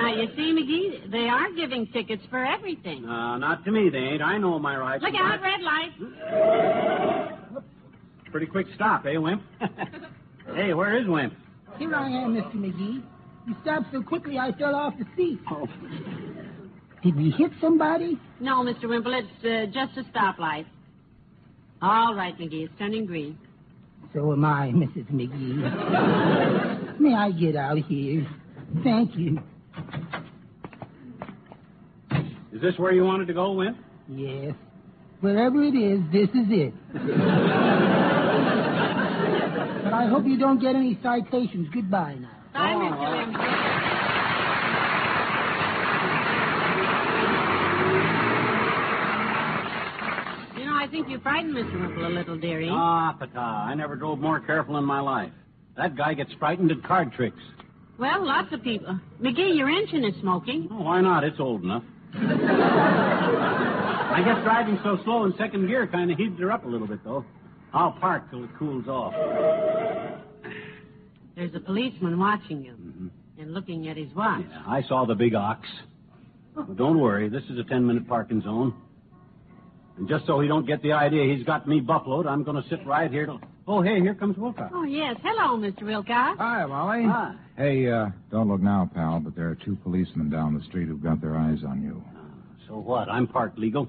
Now, 0.08 0.14
you 0.14 0.28
see, 0.34 0.54
McGee, 0.54 1.10
they 1.10 1.28
are 1.28 1.52
giving 1.52 1.86
tickets 1.88 2.22
for 2.30 2.42
everything. 2.42 3.04
Uh, 3.04 3.36
not 3.36 3.62
to 3.66 3.70
me, 3.70 3.90
they 3.90 3.98
ain't. 3.98 4.22
I 4.22 4.38
know 4.38 4.58
my 4.58 4.74
rights. 4.74 5.04
Look 5.04 5.14
out, 5.14 5.38
red 5.42 5.60
light. 5.60 5.90
Pretty 8.30 8.46
quick 8.46 8.68
stop, 8.74 9.04
eh, 9.04 9.18
Wimp? 9.18 9.42
hey, 10.54 10.72
where 10.72 10.96
is 10.96 11.06
Wimp? 11.06 11.34
Here 11.78 11.94
I 11.94 12.08
am, 12.08 12.34
Mr. 12.34 12.54
McGee. 12.54 13.02
You 13.46 13.56
stopped 13.60 13.88
so 13.92 14.02
quickly 14.02 14.38
I 14.38 14.52
fell 14.52 14.74
off 14.74 14.94
the 14.98 15.04
seat. 15.14 15.40
Oh. 15.50 15.68
Did 17.02 17.14
we 17.14 17.28
hit 17.30 17.50
somebody? 17.60 18.18
No, 18.40 18.64
Mr. 18.64 18.84
Wimple, 18.84 19.12
it's 19.12 19.44
uh, 19.44 19.66
just 19.74 19.98
a 19.98 20.04
stoplight. 20.10 20.64
All 21.82 22.14
right, 22.14 22.34
McGee, 22.38 22.64
it's 22.64 22.72
turning 22.78 23.04
green. 23.04 23.36
So 24.14 24.32
am 24.32 24.42
I, 24.42 24.72
Mrs. 24.74 25.12
McGee. 25.12 26.98
May 26.98 27.14
I 27.14 27.30
get 27.30 27.56
out 27.56 27.76
here? 27.76 28.26
Thank 28.82 29.14
you. 29.14 29.38
Is 32.52 32.60
this 32.62 32.76
where 32.78 32.92
you 32.92 33.04
wanted 33.04 33.26
to 33.28 33.34
go, 33.34 33.52
Wimp? 33.52 33.76
Yes. 34.08 34.54
Wherever 35.20 35.62
it 35.62 35.74
is, 35.74 36.00
this 36.12 36.28
is 36.30 36.46
it. 36.50 36.74
but 36.92 37.02
I 39.92 40.06
hope 40.08 40.26
you 40.26 40.38
don't 40.38 40.60
get 40.60 40.74
any 40.74 40.98
citations. 41.02 41.68
Goodbye 41.72 42.16
now. 42.20 42.30
Bye, 42.52 42.74
Mr. 42.74 43.16
Wimple. 43.16 44.48
You 50.58 50.64
know, 50.66 50.74
I 50.74 50.86
think 50.90 51.08
you 51.08 51.20
frightened 51.20 51.54
Mr. 51.54 51.80
Wimple 51.80 52.06
a 52.06 52.08
little, 52.08 52.36
dearie. 52.38 52.68
Ah, 52.72 53.14
pata. 53.18 53.38
I 53.38 53.74
never 53.74 53.94
drove 53.96 54.18
more 54.18 54.40
careful 54.40 54.76
in 54.78 54.84
my 54.84 55.00
life. 55.00 55.30
That 55.76 55.96
guy 55.96 56.14
gets 56.14 56.32
frightened 56.34 56.70
at 56.72 56.82
card 56.82 57.12
tricks. 57.12 57.40
Well, 57.98 58.24
lots 58.24 58.52
of 58.52 58.62
people. 58.62 58.98
McGee, 59.20 59.56
your 59.56 59.68
engine 59.68 60.04
is 60.04 60.14
smoking. 60.20 60.68
Oh, 60.70 60.82
why 60.82 61.00
not? 61.00 61.24
It's 61.24 61.40
old 61.40 61.64
enough. 61.64 61.82
I 64.10 64.22
guess 64.24 64.42
driving 64.44 64.78
so 64.84 64.98
slow 65.04 65.24
in 65.24 65.34
second 65.36 65.66
gear 65.66 65.86
kind 65.86 66.10
of 66.10 66.16
heated 66.16 66.38
her 66.38 66.52
up 66.52 66.64
a 66.64 66.68
little 66.68 66.86
bit, 66.86 67.02
though. 67.04 67.24
I'll 67.74 67.92
park 67.92 68.30
till 68.30 68.44
it 68.44 68.50
cools 68.58 68.86
off. 68.86 69.12
There's 71.34 71.54
a 71.54 71.60
policeman 71.60 72.18
watching 72.18 72.64
you 72.64 72.72
mm-hmm. 72.72 73.08
and 73.40 73.52
looking 73.52 73.88
at 73.88 73.96
his 73.96 74.12
watch. 74.14 74.44
Yeah, 74.48 74.62
I 74.66 74.82
saw 74.88 75.04
the 75.04 75.14
big 75.14 75.34
ox. 75.34 75.68
But 76.54 76.76
don't 76.76 77.00
worry, 77.00 77.28
this 77.28 77.44
is 77.50 77.58
a 77.58 77.64
ten-minute 77.64 78.08
parking 78.08 78.42
zone. 78.42 78.74
And 79.96 80.08
just 80.08 80.24
so 80.26 80.40
he 80.40 80.48
don't 80.48 80.66
get 80.66 80.82
the 80.82 80.92
idea 80.92 81.34
he's 81.36 81.44
got 81.44 81.68
me 81.68 81.80
buffaloed, 81.80 82.26
I'm 82.26 82.44
going 82.44 82.62
to 82.62 82.68
sit 82.68 82.86
right 82.86 83.10
here 83.10 83.26
till... 83.26 83.40
Oh, 83.70 83.82
hey, 83.82 84.00
here 84.00 84.14
comes 84.14 84.38
Wilcox. 84.38 84.72
Oh, 84.74 84.84
yes. 84.84 85.16
Hello, 85.22 85.58
Mr. 85.58 85.82
Wilcox. 85.82 86.38
Hi, 86.38 86.64
Molly. 86.64 87.02
Hi. 87.04 87.34
Hey, 87.58 87.90
uh, 87.90 88.06
don't 88.30 88.48
look 88.48 88.62
now, 88.62 88.90
pal, 88.94 89.20
but 89.20 89.36
there 89.36 89.46
are 89.50 89.54
two 89.54 89.76
policemen 89.82 90.30
down 90.30 90.58
the 90.58 90.64
street 90.64 90.88
who've 90.88 91.02
got 91.02 91.20
their 91.20 91.36
eyes 91.36 91.58
on 91.68 91.82
you. 91.82 92.02
So 92.66 92.78
what? 92.78 93.10
I'm 93.10 93.26
parked 93.26 93.58
legal. 93.58 93.86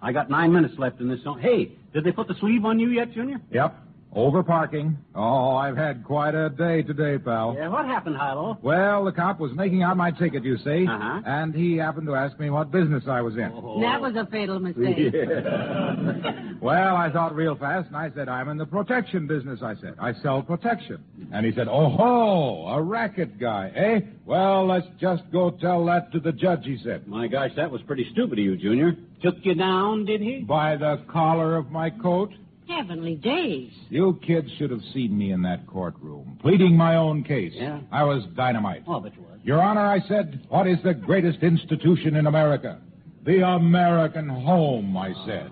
I 0.00 0.12
got 0.12 0.30
nine 0.30 0.50
minutes 0.50 0.74
left 0.78 1.00
in 1.00 1.10
this 1.10 1.22
zone. 1.24 1.40
Hey, 1.40 1.72
did 1.92 2.04
they 2.04 2.12
put 2.12 2.26
the 2.26 2.36
sleeve 2.40 2.64
on 2.64 2.80
you 2.80 2.88
yet, 2.88 3.12
Junior? 3.12 3.38
Yep. 3.50 3.76
Over 4.14 4.42
parking. 4.42 4.96
Oh, 5.14 5.54
I've 5.56 5.76
had 5.76 6.02
quite 6.02 6.34
a 6.34 6.48
day 6.48 6.82
today, 6.82 7.18
pal. 7.18 7.54
Yeah, 7.56 7.68
what 7.68 7.84
happened, 7.84 8.16
Hilo? 8.16 8.58
Well, 8.62 9.04
the 9.04 9.12
cop 9.12 9.38
was 9.38 9.52
making 9.54 9.82
out 9.82 9.96
my 9.98 10.10
ticket, 10.10 10.44
you 10.44 10.56
see, 10.58 10.86
Uh-huh. 10.88 11.20
and 11.26 11.54
he 11.54 11.76
happened 11.76 12.06
to 12.06 12.14
ask 12.14 12.38
me 12.40 12.48
what 12.48 12.70
business 12.70 13.04
I 13.06 13.20
was 13.20 13.34
in. 13.36 13.52
Oh. 13.54 13.80
That 13.82 14.00
was 14.00 14.16
a 14.16 14.26
fatal 14.26 14.58
mistake. 14.60 15.14
Well, 16.60 16.96
I 16.96 17.08
thought 17.12 17.36
real 17.36 17.54
fast, 17.54 17.86
and 17.86 17.96
I 17.96 18.10
said, 18.16 18.28
I'm 18.28 18.48
in 18.48 18.56
the 18.56 18.66
protection 18.66 19.28
business, 19.28 19.60
I 19.62 19.76
said. 19.76 19.94
I 20.00 20.12
sell 20.14 20.42
protection. 20.42 20.98
And 21.32 21.46
he 21.46 21.52
said, 21.52 21.68
oh, 21.68 21.88
ho, 21.88 22.66
a 22.66 22.82
racket 22.82 23.38
guy, 23.38 23.70
eh? 23.76 24.00
Well, 24.26 24.66
let's 24.66 24.88
just 25.00 25.22
go 25.30 25.52
tell 25.52 25.84
that 25.86 26.10
to 26.12 26.18
the 26.18 26.32
judge, 26.32 26.64
he 26.64 26.76
said. 26.82 27.06
My 27.06 27.28
gosh, 27.28 27.52
that 27.54 27.70
was 27.70 27.80
pretty 27.82 28.08
stupid 28.10 28.40
of 28.40 28.44
you, 28.44 28.56
Junior. 28.56 28.96
Took 29.22 29.36
you 29.44 29.54
down, 29.54 30.04
did 30.04 30.20
he? 30.20 30.40
By 30.40 30.74
the 30.76 31.00
collar 31.08 31.54
of 31.56 31.70
my 31.70 31.90
coat. 31.90 32.32
Heavenly 32.68 33.14
days. 33.14 33.72
You 33.88 34.20
kids 34.26 34.48
should 34.58 34.70
have 34.70 34.82
seen 34.92 35.16
me 35.16 35.32
in 35.32 35.42
that 35.42 35.66
courtroom, 35.66 36.38
pleading 36.40 36.76
my 36.76 36.96
own 36.96 37.24
case. 37.24 37.52
Yeah? 37.54 37.80
I 37.90 38.04
was 38.04 38.24
dynamite. 38.36 38.84
Oh, 38.86 39.00
but 39.00 39.14
you 39.16 39.22
was. 39.22 39.40
Your 39.42 39.62
Honor, 39.62 39.86
I 39.86 40.00
said, 40.06 40.44
what 40.48 40.66
is 40.66 40.76
the 40.84 40.92
greatest 40.92 41.42
institution 41.42 42.16
in 42.16 42.26
America? 42.26 42.80
The 43.24 43.42
American 43.44 44.28
home, 44.28 44.96
I 44.96 45.14
said. 45.26 45.50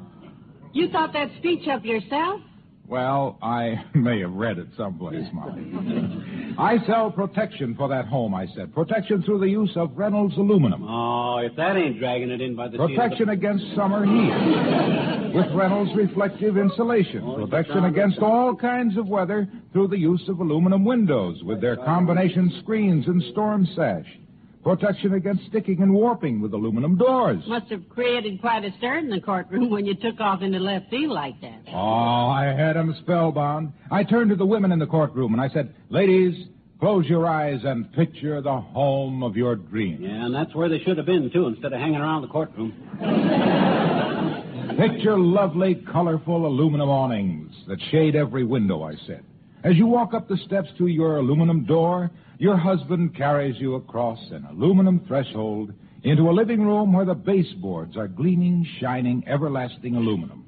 You 0.73 0.90
thought 0.90 1.14
that 1.14 1.30
speech 1.38 1.66
up 1.68 1.85
yourself? 1.85 2.42
Well, 2.88 3.38
I 3.43 3.85
may 3.95 4.21
have 4.21 4.33
read 4.33 4.59
it 4.59 4.69
someplace, 4.76 5.26
Molly. 5.33 6.55
I 6.59 6.78
sell 6.87 7.11
protection 7.11 7.75
for 7.75 7.88
that 7.88 8.07
home, 8.07 8.35
I 8.35 8.47
said. 8.55 8.73
Protection 8.75 9.23
through 9.23 9.40
the 9.40 9.49
use 9.49 9.73
of 9.76 9.97
Reynolds 9.97 10.37
aluminum. 10.37 10.85
Oh, 10.88 11.38
if 11.38 11.57
that 11.57 11.76
ain't 11.76 11.99
dragging 11.99 12.31
it 12.31 12.40
in 12.40 12.55
by 12.55 12.69
the 12.69 12.76
seat 12.76 12.81
of 12.83 12.88
the- 12.90 12.95
Protection 12.97 13.28
against 13.31 13.64
summer 13.75 14.05
heat 14.07 15.35
with 15.35 15.52
Reynolds 15.55 15.90
reflective 15.97 16.57
insulation. 16.57 17.23
Oh, 17.25 17.45
Protection 17.47 17.85
against 17.87 18.19
all 18.21 18.55
kinds 18.55 18.97
of 18.97 19.09
weather 19.09 19.49
through 19.73 19.88
the 19.88 19.99
use 19.99 20.23
of 20.28 20.38
aluminum 20.40 20.85
windows 20.85 21.43
with 21.45 21.61
their 21.61 21.76
combination 21.76 22.52
screens 22.62 23.07
and 23.09 23.23
storm 23.33 23.66
sash. 23.75 24.07
Protection 24.66 25.14
against 25.14 25.46
sticking 25.46 25.80
and 25.80 25.94
warping 25.94 26.40
with 26.40 26.52
aluminum 26.52 26.96
doors. 26.96 27.40
Must 27.46 27.70
have 27.70 27.88
created 27.88 28.40
quite 28.40 28.64
a 28.64 28.73
stir 28.78 28.99
in 28.99 29.08
the 29.08 29.20
courtroom 29.20 29.70
when 29.70 29.87
you 29.87 29.94
took 29.94 30.20
off 30.20 30.42
into 30.42 30.58
left 30.58 30.90
field 30.90 31.12
like 31.12 31.40
that. 31.40 31.61
Oh, 31.73 32.26
I 32.26 32.46
had 32.46 32.76
'em 32.76 32.92
spellbound. 33.02 33.73
I 33.92 34.02
turned 34.02 34.30
to 34.30 34.35
the 34.35 34.44
women 34.44 34.73
in 34.73 34.80
the 34.80 34.87
courtroom 34.88 35.35
and 35.35 35.40
I 35.40 35.49
said, 35.50 35.73
Ladies, 35.88 36.49
close 36.80 37.08
your 37.08 37.28
eyes 37.28 37.61
and 37.62 37.92
picture 37.92 38.40
the 38.40 38.61
home 38.61 39.23
of 39.23 39.37
your 39.37 39.54
dreams. 39.54 40.00
Yeah, 40.02 40.26
and 40.26 40.35
that's 40.35 40.52
where 40.52 40.68
they 40.68 40.80
should 40.80 40.96
have 40.96 41.06
been, 41.06 41.30
too, 41.30 41.46
instead 41.46 41.73
of 41.73 41.78
hanging 41.78 42.00
around 42.00 42.23
the 42.23 42.28
courtroom. 42.28 42.73
Picture 44.76 45.16
lovely, 45.16 45.76
colorful 45.76 46.44
aluminum 46.44 46.88
awnings 46.88 47.52
that 47.68 47.80
shade 47.92 48.16
every 48.16 48.42
window, 48.42 48.82
I 48.82 48.96
said. 49.06 49.23
As 49.62 49.76
you 49.76 49.87
walk 49.87 50.12
up 50.12 50.26
the 50.26 50.37
steps 50.38 50.68
to 50.78 50.88
your 50.88 51.18
aluminum 51.18 51.64
door, 51.64 52.11
your 52.38 52.57
husband 52.57 53.16
carries 53.16 53.57
you 53.59 53.75
across 53.75 54.19
an 54.31 54.45
aluminum 54.50 55.00
threshold 55.07 55.73
into 56.02 56.28
a 56.28 56.33
living 56.33 56.61
room 56.64 56.93
where 56.93 57.05
the 57.05 57.14
baseboards 57.14 57.97
are 57.97 58.09
gleaming, 58.09 58.66
shining, 58.81 59.25
everlasting 59.26 59.97
aluminum. 59.97 60.45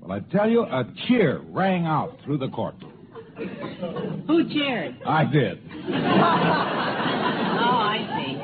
Well, 0.00 0.12
I 0.12 0.20
tell 0.34 0.48
you, 0.48 0.62
a 0.62 0.84
cheer 1.06 1.40
rang 1.50 1.84
out 1.86 2.18
through 2.24 2.38
the 2.38 2.48
courtroom. 2.48 2.92
Who 4.26 4.48
cheered? 4.48 4.96
I 5.06 5.24
did. 5.24 5.60
Oh, 7.62 7.76
I 7.76 7.98
see. 8.24 8.36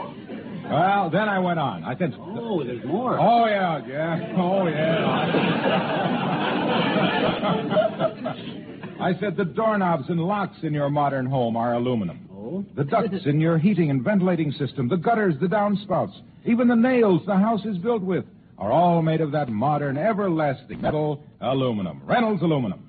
Well, 0.68 1.10
then 1.10 1.28
I 1.28 1.38
went 1.38 1.58
on. 1.58 1.84
I 1.84 1.96
said, 1.96 2.12
Oh, 2.18 2.62
there's 2.62 2.84
more. 2.84 3.18
Oh, 3.18 3.46
yeah, 3.46 3.86
yeah. 3.86 4.34
Oh, 4.36 4.66
yeah. 4.66 5.32
I 9.00 9.12
said 9.20 9.36
the 9.36 9.44
doorknobs 9.44 10.08
and 10.08 10.20
locks 10.20 10.56
in 10.62 10.74
your 10.74 10.90
modern 10.90 11.26
home 11.26 11.56
are 11.56 11.74
aluminum. 11.74 12.25
The 12.76 12.84
ducts 12.84 13.26
in 13.26 13.40
your 13.40 13.58
heating 13.58 13.90
and 13.90 14.02
ventilating 14.02 14.52
system, 14.52 14.88
the 14.88 14.96
gutters, 14.96 15.34
the 15.40 15.46
downspouts, 15.46 16.12
even 16.44 16.68
the 16.68 16.76
nails 16.76 17.22
the 17.26 17.36
house 17.36 17.64
is 17.64 17.76
built 17.78 18.02
with 18.02 18.24
are 18.58 18.70
all 18.72 19.02
made 19.02 19.20
of 19.20 19.32
that 19.32 19.48
modern, 19.48 19.98
everlasting 19.98 20.80
metal 20.80 21.22
aluminum. 21.40 22.00
Reynolds 22.04 22.42
aluminum. 22.42 22.88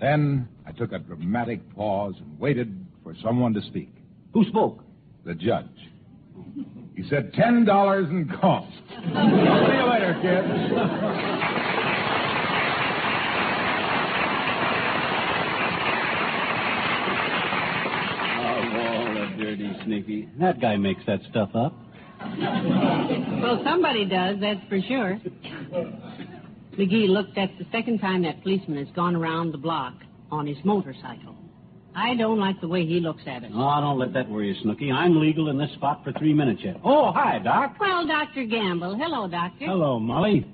Then 0.00 0.48
I 0.66 0.72
took 0.72 0.92
a 0.92 0.98
dramatic 0.98 1.60
pause 1.74 2.14
and 2.18 2.38
waited 2.38 2.84
for 3.02 3.14
someone 3.22 3.54
to 3.54 3.62
speak. 3.62 3.90
Who 4.34 4.44
spoke? 4.44 4.84
The 5.24 5.34
judge. 5.34 5.66
He 6.94 7.08
said 7.08 7.32
ten 7.32 7.64
dollars 7.64 8.08
in 8.10 8.28
cost. 8.40 8.72
See 8.90 9.04
you 9.04 9.88
later, 9.88 10.18
kids. 10.20 10.48
Oh, 18.40 19.57
Walla, 19.72 19.84
sneaky. 19.84 20.28
That 20.40 20.60
guy 20.60 20.76
makes 20.76 21.04
that 21.06 21.20
stuff 21.30 21.50
up. 21.54 21.74
Well, 22.20 23.60
somebody 23.64 24.04
does, 24.04 24.36
that's 24.40 24.60
for 24.68 24.80
sure. 24.88 25.20
McGee 26.76 27.08
looked 27.08 27.34
that's 27.34 27.52
the 27.58 27.66
second 27.72 27.98
time 27.98 28.22
that 28.22 28.42
policeman 28.42 28.84
has 28.84 28.94
gone 28.94 29.16
around 29.16 29.52
the 29.52 29.58
block 29.58 29.94
on 30.30 30.46
his 30.46 30.56
motorcycle. 30.64 31.34
I 31.94 32.14
don't 32.14 32.38
like 32.38 32.60
the 32.60 32.68
way 32.68 32.86
he 32.86 33.00
looks 33.00 33.22
at 33.26 33.42
it. 33.42 33.50
Oh, 33.52 33.80
don't 33.80 33.98
let 33.98 34.12
that 34.12 34.28
worry 34.28 34.48
you, 34.48 34.62
Snooky. 34.62 34.92
I'm 34.92 35.18
legal 35.18 35.48
in 35.48 35.58
this 35.58 35.70
spot 35.72 36.04
for 36.04 36.12
three 36.12 36.32
minutes 36.32 36.60
yet. 36.62 36.76
Oh, 36.84 37.10
hi, 37.12 37.40
Doc. 37.40 37.76
Well, 37.80 38.06
Dr. 38.06 38.44
Gamble. 38.44 38.96
Hello, 38.96 39.26
Doctor. 39.26 39.64
Hello, 39.66 39.98
Molly. 39.98 40.46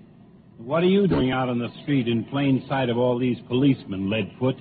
What 0.57 0.83
are 0.83 0.89
you 0.89 1.07
doing 1.07 1.33
out 1.33 1.49
on 1.51 1.59
the 1.59 1.69
street 1.83 2.09
in 2.09 2.25
plain 2.25 2.65
sight 2.69 2.89
of 2.89 2.97
all 2.97 3.19
these 3.19 3.37
policemen, 3.49 4.09
Leadfoot? 4.09 4.57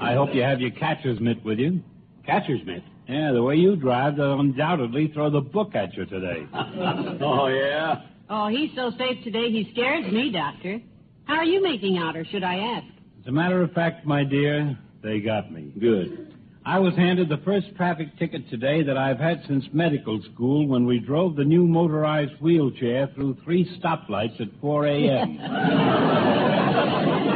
I 0.00 0.14
hope 0.14 0.34
you 0.34 0.42
have 0.42 0.60
your 0.60 0.70
catcher's 0.70 1.18
mitt 1.18 1.42
with 1.44 1.58
you. 1.58 1.82
Catcher's 2.24 2.60
mitt. 2.64 2.82
Yeah, 3.08 3.32
the 3.32 3.42
way 3.42 3.56
you 3.56 3.76
drive, 3.76 4.16
they'll 4.16 4.40
undoubtedly 4.40 5.08
throw 5.12 5.30
the 5.30 5.40
book 5.40 5.74
at 5.74 5.94
you 5.94 6.06
today. 6.06 6.46
oh, 6.54 7.48
yeah? 7.48 8.02
Oh, 8.30 8.48
he's 8.48 8.70
so 8.74 8.90
safe 8.96 9.22
today 9.22 9.50
he 9.50 9.68
scares 9.72 10.10
me, 10.10 10.32
Doctor. 10.32 10.80
How 11.26 11.34
are 11.34 11.44
you 11.44 11.62
making 11.62 11.98
out, 11.98 12.16
or 12.16 12.24
should 12.24 12.42
I 12.42 12.56
ask? 12.56 12.86
As 13.20 13.26
a 13.28 13.32
matter 13.32 13.62
of 13.62 13.72
fact, 13.72 14.06
my 14.06 14.24
dear, 14.24 14.78
they 15.02 15.20
got 15.20 15.52
me. 15.52 15.72
Good. 15.78 16.34
I 16.66 16.78
was 16.78 16.94
handed 16.96 17.28
the 17.28 17.42
first 17.44 17.66
traffic 17.76 18.18
ticket 18.18 18.48
today 18.48 18.82
that 18.82 18.96
I've 18.96 19.18
had 19.18 19.42
since 19.46 19.66
medical 19.74 20.22
school 20.32 20.66
when 20.66 20.86
we 20.86 20.98
drove 20.98 21.36
the 21.36 21.44
new 21.44 21.66
motorized 21.66 22.40
wheelchair 22.40 23.08
through 23.14 23.36
three 23.44 23.68
stoplights 23.78 24.40
at 24.40 24.48
4 24.62 24.86
a.m. 24.86 25.38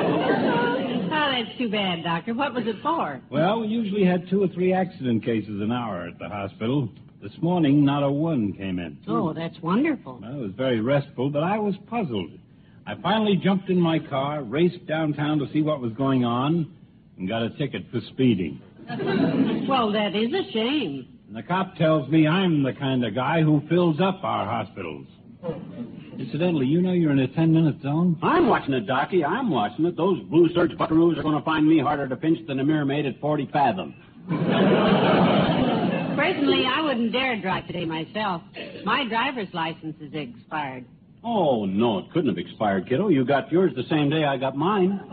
Too 1.59 1.69
bad, 1.69 2.05
Doctor. 2.05 2.35
What 2.35 2.55
was 2.55 2.65
it 2.67 2.77
for? 2.83 3.21
well, 3.31 3.61
we 3.61 3.67
usually 3.67 4.05
had 4.05 4.29
two 4.31 4.43
or 4.45 4.49
three 4.49 4.73
accident 4.73 5.25
cases 5.25 5.61
an 5.61 5.73
hour 5.73 6.07
at 6.07 6.19
the 6.19 6.29
hospital. 6.29 6.89
This 7.21 7.33
morning, 7.43 7.85
not 7.85 8.05
a 8.05 8.11
one 8.11 8.53
came 8.53 8.79
in. 8.79 8.97
Oh, 9.09 9.33
that's 9.33 9.61
wonderful. 9.61 10.21
Well, 10.23 10.35
it 10.39 10.41
was 10.41 10.53
very 10.57 10.81
restful, 10.81 11.31
but 11.31 11.43
I 11.43 11.59
was 11.59 11.75
puzzled. 11.89 12.31
I 12.87 12.95
finally 13.03 13.35
jumped 13.43 13.71
in 13.71 13.81
my 13.81 13.99
car, 13.99 14.45
raced 14.45 14.87
downtown 14.87 15.41
to 15.41 15.53
see 15.53 15.61
what 15.63 15.81
was 15.81 15.93
going 15.95 16.25
on, 16.25 16.73
and 17.19 17.29
got 17.29 17.43
a 17.43 17.51
ticket 17.51 17.87
for 17.91 18.01
speeding. 18.13 18.63
Well, 19.69 19.93
that 19.93 20.15
is 20.17 20.33
a 20.33 20.51
shame. 20.51 21.07
And 21.27 21.37
the 21.37 21.43
cop 21.43 21.77
tells 21.77 22.09
me 22.09 22.27
I'm 22.27 22.63
the 22.63 22.73
kind 22.73 23.05
of 23.05 23.15
guy 23.15 23.43
who 23.43 23.61
fills 23.69 24.01
up 24.01 24.21
our 24.23 24.47
hospitals. 24.47 25.07
Incidentally, 26.19 26.67
you 26.67 26.83
know 26.83 26.93
you're 26.93 27.13
in 27.13 27.21
a 27.21 27.29
10 27.29 27.53
minute 27.53 27.81
zone? 27.81 28.19
I'm 28.23 28.49
watching 28.49 28.75
it, 28.75 28.87
Docky. 28.89 29.25
I'm 29.25 29.51
watching 29.51 29.87
it. 29.87 29.97
Those 29.97 30.21
blue 30.25 30.53
search 30.53 30.73
buckaroos 30.73 31.17
are 31.17 31.23
going 31.23 31.39
to 31.39 31.45
find 31.45 31.67
me 31.67 31.79
harder 31.79 32.09
to 32.09 32.17
pinch 32.17 32.45
than 32.49 32.59
a 32.59 32.65
mirror 32.65 32.85
maid 32.85 33.07
at 33.07 33.21
40 33.21 33.49
fathom. 33.53 33.95
Personally, 36.17 36.65
I 36.67 36.81
wouldn't 36.83 37.13
dare 37.13 37.41
drive 37.41 37.69
today 37.69 37.85
myself. 37.85 38.43
My 38.85 39.05
driver's 39.09 39.49
license 39.55 39.95
is 40.01 40.13
expired. 40.13 40.85
Oh, 41.23 41.65
no, 41.65 41.99
it 41.99 42.11
couldn't 42.13 42.29
have 42.29 42.39
expired, 42.39 42.89
kiddo. 42.89 43.09
You 43.09 43.25
got 43.25 43.51
yours 43.53 43.73
the 43.77 43.85
same 43.89 44.11
day 44.11 44.25
I 44.25 44.37
got 44.37 44.57
mine. 44.57 45.01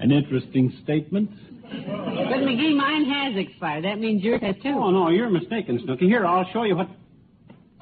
An 0.00 0.10
interesting 0.10 0.72
statement. 0.82 1.30
But 1.70 2.40
McGee, 2.46 2.74
mine 2.76 3.04
has 3.04 3.36
expired. 3.36 3.84
That 3.84 3.98
means 3.98 4.22
yours 4.22 4.40
has 4.42 4.56
too. 4.62 4.74
Oh, 4.76 4.90
no, 4.90 5.08
you're 5.08 5.30
mistaken, 5.30 5.80
Snooky. 5.84 6.06
Here, 6.06 6.26
I'll 6.26 6.48
show 6.52 6.64
you 6.64 6.76
what. 6.76 6.88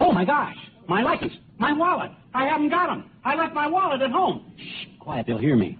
Oh, 0.01 0.13
my 0.13 0.25
gosh. 0.25 0.57
My 0.89 1.03
license. 1.03 1.33
My 1.59 1.73
wallet. 1.73 2.11
I 2.35 2.47
haven't 2.47 2.69
got 2.69 2.87
got 2.89 2.97
'em. 2.97 3.11
I 3.25 3.35
left 3.35 3.55
my 3.55 3.67
wallet 3.67 4.01
at 4.01 4.11
home. 4.11 4.53
Shh, 4.57 4.87
quiet. 5.01 5.27
They'll 5.27 5.39
hear 5.39 5.57
me. 5.57 5.79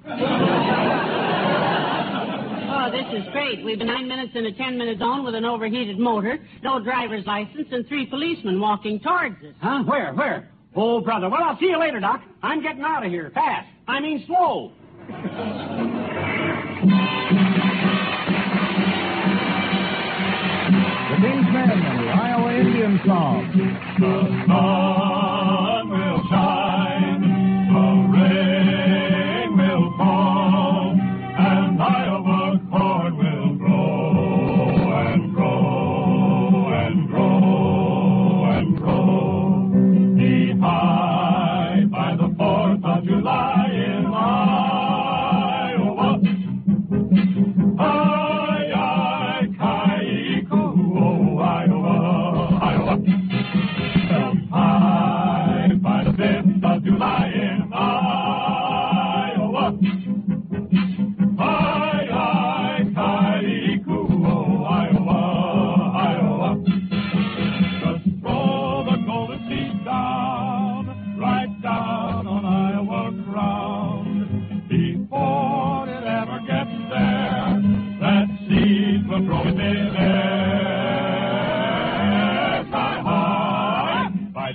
Oh, 2.71 2.91
this 2.91 3.07
is 3.13 3.29
great. 3.33 3.65
We've 3.65 3.79
been 3.79 3.87
nine 3.87 4.09
minutes 4.09 4.33
in 4.35 4.45
a 4.47 4.53
ten-minute 4.53 4.99
zone 4.99 5.25
with 5.25 5.35
an 5.35 5.45
overheated 5.45 5.99
motor, 5.99 6.39
no 6.63 6.81
driver's 6.81 7.27
license, 7.27 7.69
and 7.73 7.87
three 7.87 8.07
policemen 8.07 8.61
walking 8.61 9.01
towards 9.01 9.37
us. 9.45 9.55
Huh? 9.61 9.85
Where? 9.85 10.13
Where? 10.15 10.49
Oh, 10.75 11.01
brother. 11.01 11.29
Well, 11.29 11.43
I'll 11.43 11.59
see 11.59 11.67
you 11.67 11.79
later, 11.79 12.01
Doc. 12.01 12.23
I'm 12.43 12.63
getting 12.63 12.83
out 12.83 13.05
of 13.05 13.11
here. 13.11 13.31
Fast. 13.35 13.69
I 13.87 14.01
mean, 14.01 14.25
slow. 14.27 14.73
King's 21.21 21.51
Men 21.53 21.71
and 21.71 21.85
the 21.85 22.11
Iowa 22.11 22.55
Indian 22.55 23.01
song. 23.05 23.51
sun 23.99 23.99
will 23.99 25.68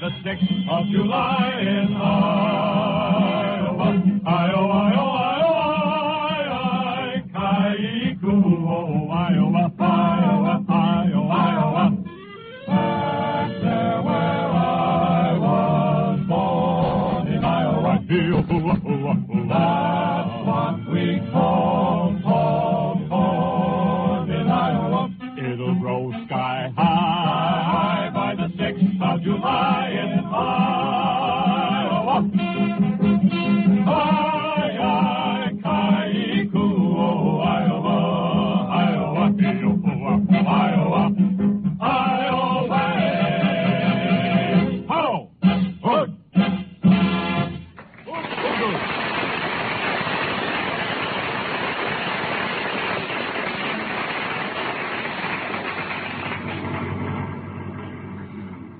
the 0.03 0.09
6th 0.09 0.67
of 0.67 0.91
July 0.91 1.61
in 1.61 1.93
our 1.95 2.42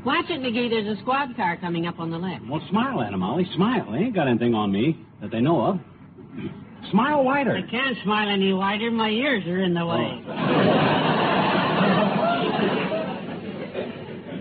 Watch 0.05 0.25
it, 0.29 0.41
McGee. 0.41 0.69
There's 0.69 0.97
a 0.97 1.01
squad 1.01 1.35
car 1.35 1.57
coming 1.57 1.87
up 1.87 1.99
on 1.99 2.09
the 2.11 2.17
left. 2.17 2.45
Well, 2.47 2.61
smile 2.69 3.01
at 3.01 3.13
'em, 3.13 3.19
Molly. 3.19 3.45
Smile. 3.55 3.89
They 3.91 3.99
ain't 3.99 4.13
got 4.15 4.27
anything 4.27 4.53
on 4.53 4.71
me 4.71 4.97
that 5.21 5.31
they 5.31 5.39
know 5.41 5.61
of. 5.65 5.79
Smile 6.91 7.23
wider. 7.23 7.55
I 7.55 7.61
can't 7.61 7.97
smile 8.03 8.27
any 8.29 8.51
wider. 8.53 8.91
My 8.91 9.09
ears 9.09 9.45
are 9.47 9.63
in 9.63 9.73
the 9.73 9.85
way. 9.85 10.23
Oh. 10.27 10.33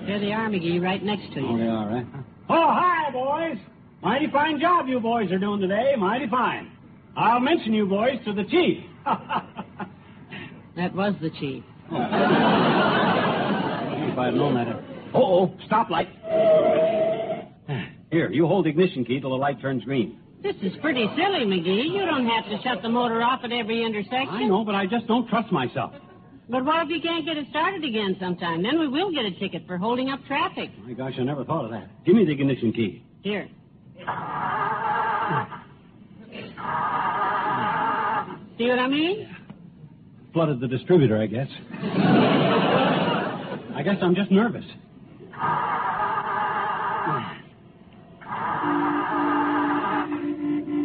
There 0.05 0.19
they 0.19 0.33
are, 0.33 0.49
McGee, 0.51 0.83
right 0.83 1.01
next 1.03 1.33
to 1.35 1.41
you. 1.41 1.47
Oh, 1.49 1.57
they 1.57 1.69
are, 1.69 1.87
right? 1.89 2.07
Oh, 2.51 2.67
hi, 2.75 3.11
boys. 3.13 3.57
Mighty 4.03 4.27
fine 4.33 4.59
job 4.61 4.89
you 4.89 4.99
boys 4.99 5.31
are 5.31 5.39
doing 5.39 5.61
today. 5.61 5.95
Mighty 5.97 6.27
fine. 6.27 6.73
I'll 7.17 7.39
mention 7.39 7.73
you 7.73 7.87
boys 7.87 8.19
to 8.27 8.33
the 8.33 8.43
chief. 8.45 8.85
That 10.75 10.95
was 10.95 11.15
the 11.21 11.29
chief. 11.31 11.63
if 11.91 11.95
I'd 14.19 14.35
known 14.35 14.55
that. 14.55 14.82
Uh-oh, 15.15 15.55
stoplight. 15.71 16.09
Here, 18.11 18.31
you 18.31 18.47
hold 18.47 18.67
the 18.67 18.71
ignition 18.71 19.05
key 19.05 19.21
till 19.21 19.31
the 19.31 19.37
light 19.37 19.61
turns 19.61 19.85
green. 19.85 20.19
This 20.43 20.57
is 20.63 20.73
pretty 20.81 21.07
silly, 21.17 21.47
McGee. 21.47 21.93
You 21.93 22.05
don't 22.05 22.27
have 22.27 22.45
to 22.47 22.59
shut 22.63 22.83
the 22.83 22.89
motor 22.89 23.23
off 23.23 23.41
at 23.45 23.53
every 23.53 23.85
intersection. 23.85 24.29
I 24.35 24.45
know, 24.45 24.65
but 24.65 24.75
I 24.75 24.87
just 24.87 25.07
don't 25.07 25.29
trust 25.29 25.53
myself. 25.53 25.93
But 26.49 26.65
what 26.65 26.83
if 26.85 26.91
you 26.91 27.01
can't 27.01 27.25
get 27.25 27.37
it 27.37 27.47
started 27.51 27.85
again 27.85 28.17
sometime? 28.21 28.63
Then 28.63 28.79
we 28.79 28.89
will 28.89 29.13
get 29.13 29.25
a 29.25 29.31
ticket 29.39 29.67
for 29.67 29.79
holding 29.79 30.11
up 30.11 30.21
traffic. 30.27 30.71
My 30.85 30.93
gosh, 30.95 31.15
I 31.19 31.23
never 31.23 31.45
thought 31.45 31.65
of 31.65 31.71
that. 31.71 31.89
Give 32.05 32.17
me 32.17 32.25
the 32.25 32.33
ignition 32.33 32.73
key. 32.73 33.05
Here. 33.23 33.49
See 38.59 38.69
what 38.69 38.79
I 38.79 38.89
mean? 38.89 39.35
Flooded 40.33 40.61
the 40.61 40.69
distributor, 40.69 41.19
I 41.19 41.27
guess. 41.27 41.49
I 43.75 43.83
guess 43.85 43.97
I'm 44.03 44.15
just 44.15 44.31
nervous. 44.31 44.65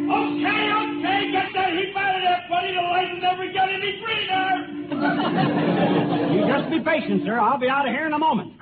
Okay, 0.07 0.71
okay, 0.73 1.31
get 1.31 1.51
that 1.53 1.73
heap 1.73 1.95
out 1.97 2.15
of 2.15 2.21
there, 2.21 2.45
buddy. 2.49 2.73
The 2.73 2.81
light 2.81 3.11
will 3.11 3.21
never 3.21 3.45
get 3.51 3.69
any 3.69 3.99
greener. 4.01 4.67
You 6.33 6.47
just 6.47 6.69
be 6.69 6.79
patient, 6.79 7.23
sir. 7.25 7.39
I'll 7.39 7.59
be 7.59 7.69
out 7.69 7.87
of 7.87 7.93
here 7.93 8.05
in 8.07 8.13
a 8.13 8.19
moment. 8.19 8.53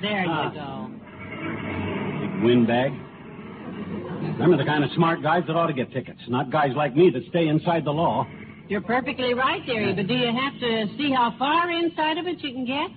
There 0.00 0.24
you 0.24 0.30
uh, 0.30 0.50
go. 0.50 0.90
Big 2.20 2.42
windbag. 2.42 2.92
Remember 4.38 4.56
the 4.56 4.64
kind 4.64 4.84
of 4.84 4.90
smart 4.94 5.22
guys 5.22 5.42
that 5.48 5.56
ought 5.56 5.66
to 5.66 5.72
get 5.72 5.92
tickets, 5.92 6.20
not 6.28 6.50
guys 6.50 6.70
like 6.76 6.94
me 6.94 7.10
that 7.10 7.24
stay 7.28 7.48
inside 7.48 7.84
the 7.84 7.90
law. 7.90 8.26
You're 8.68 8.82
perfectly 8.82 9.34
right, 9.34 9.64
dearie, 9.66 9.94
but 9.94 10.06
do 10.06 10.14
you 10.14 10.26
have 10.32 10.60
to 10.60 10.86
see 10.96 11.10
how 11.10 11.34
far 11.38 11.70
inside 11.70 12.18
of 12.18 12.26
it 12.26 12.40
you 12.42 12.52
can 12.52 12.64
get? 12.64 12.90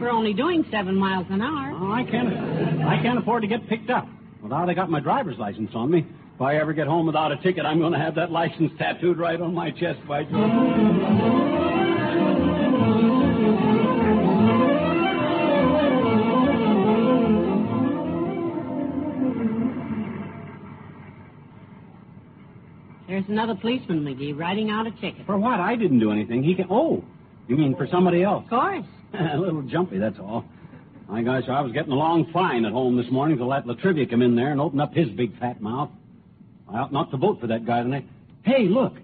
We're 0.00 0.10
only 0.10 0.32
doing 0.32 0.64
seven 0.70 0.96
miles 0.96 1.26
an 1.28 1.42
hour. 1.42 1.72
Oh, 1.78 1.92
I 1.92 2.04
can't. 2.04 2.32
I 2.82 3.02
can't 3.02 3.18
afford 3.18 3.42
to 3.42 3.48
get 3.48 3.68
picked 3.68 3.90
up. 3.90 4.08
Well, 4.42 4.54
I 4.54 4.72
got 4.72 4.88
my 4.88 4.98
driver's 4.98 5.36
license 5.36 5.70
on 5.74 5.90
me. 5.90 6.06
If 6.34 6.40
I 6.40 6.56
ever 6.56 6.72
get 6.72 6.86
home 6.86 7.04
without 7.04 7.32
a 7.32 7.36
ticket, 7.36 7.66
I'm 7.66 7.78
going 7.78 7.92
to 7.92 7.98
have 7.98 8.14
that 8.14 8.32
license 8.32 8.72
tattooed 8.78 9.18
right 9.18 9.38
on 9.38 9.54
my 9.54 9.70
chest. 9.70 10.00
By 10.08 10.24
George. 10.24 11.50
There's 23.06 23.24
another 23.28 23.54
policeman, 23.54 24.02
McGee, 24.02 24.38
writing 24.38 24.70
out 24.70 24.86
a 24.86 24.92
ticket. 24.92 25.26
For 25.26 25.36
what? 25.36 25.60
I 25.60 25.76
didn't 25.76 25.98
do 25.98 26.10
anything. 26.10 26.42
He 26.42 26.54
can. 26.54 26.68
Oh, 26.70 27.04
you 27.48 27.56
mean 27.58 27.76
for 27.76 27.86
somebody 27.86 28.22
else? 28.22 28.44
Of 28.44 28.50
course. 28.50 28.86
a 29.34 29.36
little 29.36 29.62
jumpy, 29.62 29.98
that's 29.98 30.18
all. 30.18 30.44
My 31.08 31.22
gosh, 31.22 31.44
I 31.48 31.60
was 31.60 31.72
getting 31.72 31.92
along 31.92 32.30
fine 32.32 32.64
at 32.64 32.72
home 32.72 32.96
this 32.96 33.10
morning 33.10 33.36
till 33.36 33.50
that 33.50 33.66
La 33.66 33.74
Trivia 33.74 34.06
come 34.06 34.22
in 34.22 34.36
there 34.36 34.52
and 34.52 34.60
opened 34.60 34.80
up 34.80 34.94
his 34.94 35.08
big 35.10 35.36
fat 35.40 35.60
mouth. 35.60 35.90
I 36.68 36.78
ought 36.78 36.92
not 36.92 37.10
to 37.10 37.16
vote 37.16 37.40
for 37.40 37.48
that 37.48 37.66
guy 37.66 37.82
tonight. 37.82 38.06
Hey, 38.44 38.68
look, 38.68 38.94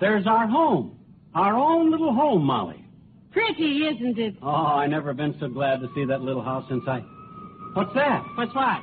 there's 0.00 0.26
our 0.26 0.46
home. 0.46 0.96
Our 1.34 1.54
own 1.56 1.90
little 1.90 2.14
home, 2.14 2.44
Molly. 2.44 2.84
Pretty, 3.32 3.86
isn't 3.86 4.18
it? 4.18 4.36
Oh, 4.40 4.48
I 4.48 4.86
never 4.86 5.12
been 5.12 5.36
so 5.40 5.48
glad 5.48 5.80
to 5.80 5.88
see 5.94 6.04
that 6.04 6.22
little 6.22 6.42
house 6.42 6.64
since 6.68 6.84
I. 6.86 7.00
What's 7.74 7.92
that? 7.94 8.24
What's 8.36 8.54
what? 8.54 8.80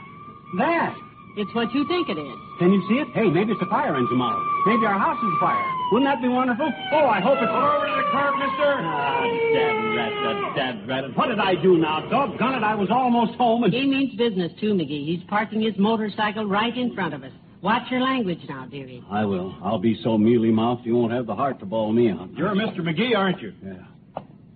That. 0.57 0.97
It's 1.37 1.53
what 1.53 1.73
you 1.73 1.85
think 1.87 2.07
it 2.07 2.17
is. 2.17 2.35
Can 2.59 2.71
you 2.71 2.81
see 2.87 2.95
it? 2.95 3.09
Hey, 3.13 3.27
maybe 3.29 3.51
it's 3.51 3.61
a 3.61 3.65
fire 3.67 3.95
engine, 3.95 4.15
Molly. 4.15 4.39
Maybe 4.65 4.85
our 4.85 4.97
house 4.97 5.19
is 5.19 5.31
afire. 5.35 5.59
Wouldn't 5.91 6.07
that 6.09 6.21
be 6.21 6.29
wonderful? 6.29 6.71
Oh, 6.93 7.05
I 7.07 7.19
hope 7.19 7.37
it's. 7.41 7.51
Pull 7.51 7.59
over 7.59 7.85
to 7.85 7.95
the 7.95 8.07
curb, 8.11 8.33
mister. 8.39 8.69
Ah, 8.79 9.21
dad 9.51 9.75
rat, 9.95 10.13
that 10.23 10.55
dad 10.55 10.87
rat. 10.87 11.17
What 11.17 11.27
did 11.27 11.39
I 11.39 11.55
do 11.61 11.77
now? 11.77 12.07
Doggone 12.09 12.55
it, 12.55 12.63
I 12.63 12.73
was 12.73 12.87
almost 12.89 13.35
home 13.35 13.63
and. 13.65 13.73
He 13.73 13.85
means 13.85 14.15
business, 14.15 14.51
too, 14.61 14.73
McGee. 14.73 15.05
He's 15.05 15.23
parking 15.27 15.61
his 15.61 15.75
motorcycle 15.77 16.45
right 16.45 16.75
in 16.75 16.95
front 16.95 17.13
of 17.13 17.23
us. 17.23 17.31
Watch 17.61 17.89
your 17.91 17.99
language 17.99 18.39
now, 18.47 18.65
dearie. 18.67 19.03
I 19.11 19.25
will. 19.25 19.55
I'll 19.63 19.79
be 19.79 19.99
so 20.03 20.17
mealy 20.17 20.51
mouthed 20.51 20.85
you 20.85 20.95
won't 20.95 21.11
have 21.11 21.25
the 21.25 21.35
heart 21.35 21.59
to 21.59 21.65
bawl 21.65 21.91
me 21.91 22.11
out. 22.11 22.29
You're 22.33 22.53
Mr. 22.55 22.79
McGee, 22.79 23.15
aren't 23.17 23.41
you? 23.41 23.53
Yeah. 23.63 23.73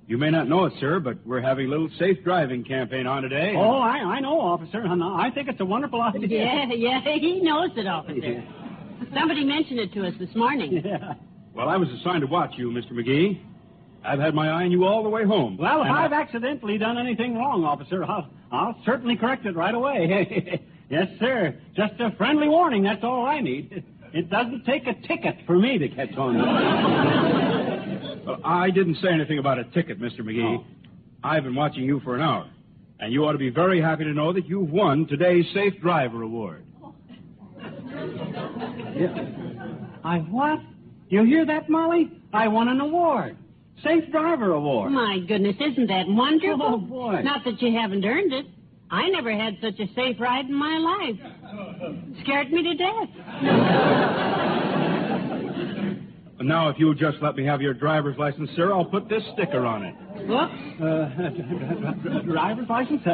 You 0.09 0.17
may 0.17 0.31
not 0.31 0.49
know 0.49 0.65
it, 0.65 0.73
sir, 0.79 0.99
but 0.99 1.17
we're 1.23 1.39
having 1.39 1.67
a 1.67 1.69
little 1.69 1.87
safe 1.99 2.23
driving 2.23 2.63
campaign 2.63 3.05
on 3.05 3.21
today. 3.21 3.53
Oh, 3.55 3.77
I, 3.77 3.97
I 3.97 4.19
know, 4.19 4.41
officer. 4.41 4.83
I 4.83 5.29
think 5.29 5.47
it's 5.49 5.59
a 5.59 5.65
wonderful 5.65 6.01
idea. 6.01 6.27
Yeah, 6.45 6.65
yeah, 6.73 7.01
he 7.19 7.39
knows 7.41 7.69
it, 7.77 7.85
officer. 7.85 8.43
Somebody 9.13 9.45
mentioned 9.45 9.79
it 9.79 9.93
to 9.93 10.07
us 10.07 10.15
this 10.17 10.33
morning. 10.33 10.81
Yeah. 10.83 11.13
Well, 11.53 11.69
I 11.69 11.77
was 11.77 11.89
assigned 11.89 12.21
to 12.21 12.27
watch 12.27 12.53
you, 12.57 12.71
Mr. 12.71 12.93
McGee. 12.93 13.39
I've 14.03 14.19
had 14.19 14.33
my 14.33 14.47
eye 14.49 14.63
on 14.63 14.71
you 14.71 14.85
all 14.85 15.03
the 15.03 15.09
way 15.09 15.25
home. 15.25 15.57
Well, 15.57 15.81
if 15.81 15.87
And 15.87 15.95
I- 15.95 16.05
I've 16.05 16.13
accidentally 16.13 16.79
done 16.79 16.97
anything 16.97 17.35
wrong, 17.35 17.63
officer, 17.63 18.03
I'll, 18.03 18.27
I'll 18.51 18.81
certainly 18.85 19.15
correct 19.15 19.45
it 19.45 19.55
right 19.55 19.75
away. 19.75 20.59
yes, 20.89 21.07
sir. 21.19 21.55
Just 21.75 21.93
a 21.99 22.09
friendly 22.17 22.47
warning, 22.47 22.81
that's 22.81 23.03
all 23.03 23.27
I 23.27 23.41
need. 23.41 23.83
It 24.11 24.31
doesn't 24.31 24.65
take 24.65 24.87
a 24.87 24.95
ticket 25.07 25.37
for 25.45 25.55
me 25.55 25.77
to 25.77 25.87
catch 25.87 26.17
on. 26.17 26.35
Well, 28.49 28.57
I 28.57 28.71
didn't 28.71 28.95
say 28.95 29.09
anything 29.13 29.37
about 29.37 29.59
a 29.59 29.63
ticket, 29.65 30.01
Mr. 30.01 30.21
McGee. 30.21 30.57
Oh. 30.57 30.65
I've 31.23 31.43
been 31.43 31.53
watching 31.53 31.83
you 31.83 31.99
for 31.99 32.15
an 32.15 32.21
hour. 32.21 32.49
And 32.99 33.13
you 33.13 33.23
ought 33.25 33.33
to 33.33 33.37
be 33.37 33.51
very 33.51 33.79
happy 33.79 34.05
to 34.05 34.13
know 34.13 34.33
that 34.33 34.47
you've 34.47 34.71
won 34.71 35.05
today's 35.05 35.45
Safe 35.53 35.79
Driver 35.79 36.23
Award. 36.23 36.65
I 40.03 40.17
what? 40.29 40.59
You 41.09 41.23
hear 41.25 41.45
that, 41.45 41.69
Molly? 41.69 42.11
I 42.33 42.47
won 42.47 42.69
an 42.69 42.81
award. 42.81 43.37
Safe 43.83 44.09
Driver 44.11 44.53
Award. 44.53 44.93
My 44.93 45.19
goodness, 45.27 45.55
isn't 45.59 45.87
that 45.87 46.07
wonderful? 46.07 46.61
Oh, 46.65 46.77
boy. 46.77 47.21
Not 47.21 47.45
that 47.45 47.61
you 47.61 47.77
haven't 47.77 48.03
earned 48.03 48.33
it. 48.33 48.47
I 48.89 49.09
never 49.09 49.31
had 49.31 49.57
such 49.61 49.79
a 49.79 49.85
safe 49.93 50.19
ride 50.19 50.45
in 50.45 50.55
my 50.55 50.77
life. 50.79 51.19
Scared 52.23 52.51
me 52.51 52.63
to 52.63 52.73
death. 52.73 53.09
And 56.39 56.47
now, 56.47 56.69
if 56.69 56.77
you'll 56.79 56.93
just 56.93 57.17
let 57.21 57.35
me 57.35 57.43
have 57.45 57.61
your 57.61 57.73
driver's 57.73 58.17
license, 58.17 58.49
sir, 58.55 58.71
I'll 58.73 58.85
put 58.85 59.09
this 59.09 59.21
sticker 59.33 59.65
on 59.65 59.83
it. 59.83 59.93
Whoops. 60.25 60.81
Uh, 60.81 62.21
driver's 62.31 62.69
license? 62.69 63.01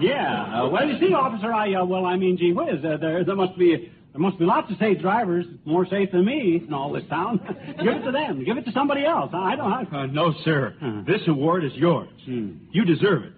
Yeah. 0.00 0.62
Uh, 0.64 0.68
well, 0.68 0.86
you 0.86 0.98
see, 0.98 1.12
officer, 1.14 1.52
I 1.52 1.74
uh, 1.74 1.84
well, 1.84 2.04
I 2.06 2.16
mean, 2.16 2.36
gee 2.38 2.52
whiz, 2.52 2.84
uh, 2.84 2.96
there 2.98 3.24
there 3.24 3.34
must 3.36 3.58
be 3.58 3.90
there 4.12 4.20
must 4.20 4.38
be 4.38 4.44
lots 4.44 4.70
of 4.70 4.78
safe 4.78 5.00
drivers, 5.00 5.44
more 5.64 5.86
safe 5.86 6.10
than 6.12 6.24
me 6.24 6.62
in 6.66 6.72
all 6.72 6.92
this 6.92 7.02
town. 7.10 7.38
Give 7.82 7.94
it 7.94 8.02
to 8.04 8.12
them. 8.12 8.44
Give 8.44 8.56
it 8.56 8.64
to 8.66 8.72
somebody 8.72 9.04
else. 9.04 9.30
I 9.34 9.56
don't. 9.56 9.72
I, 9.72 9.84
Uh, 10.02 10.06
no, 10.06 10.32
sir. 10.44 10.74
Huh. 10.80 11.02
This 11.06 11.20
award 11.28 11.64
is 11.64 11.72
yours. 11.74 12.08
Hmm. 12.24 12.52
You 12.72 12.84
deserve 12.84 13.24
it. 13.24 13.32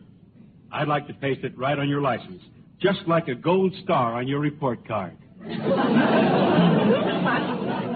I'd 0.73 0.89
like 0.89 1.07
to 1.09 1.15
paste 1.15 1.45
it 1.45 1.57
right 1.59 1.79
on 1.79 1.89
your 1.89 2.01
license, 2.01 2.43
just 2.81 3.01
like 3.07 3.29
a 3.29 3.35
gold 3.35 3.75
star 3.85 4.15
on 4.15 4.29
your 4.29 4.41
report 4.41 4.87
card. 4.87 5.17
Well, 5.45 5.59
now, 5.59 7.93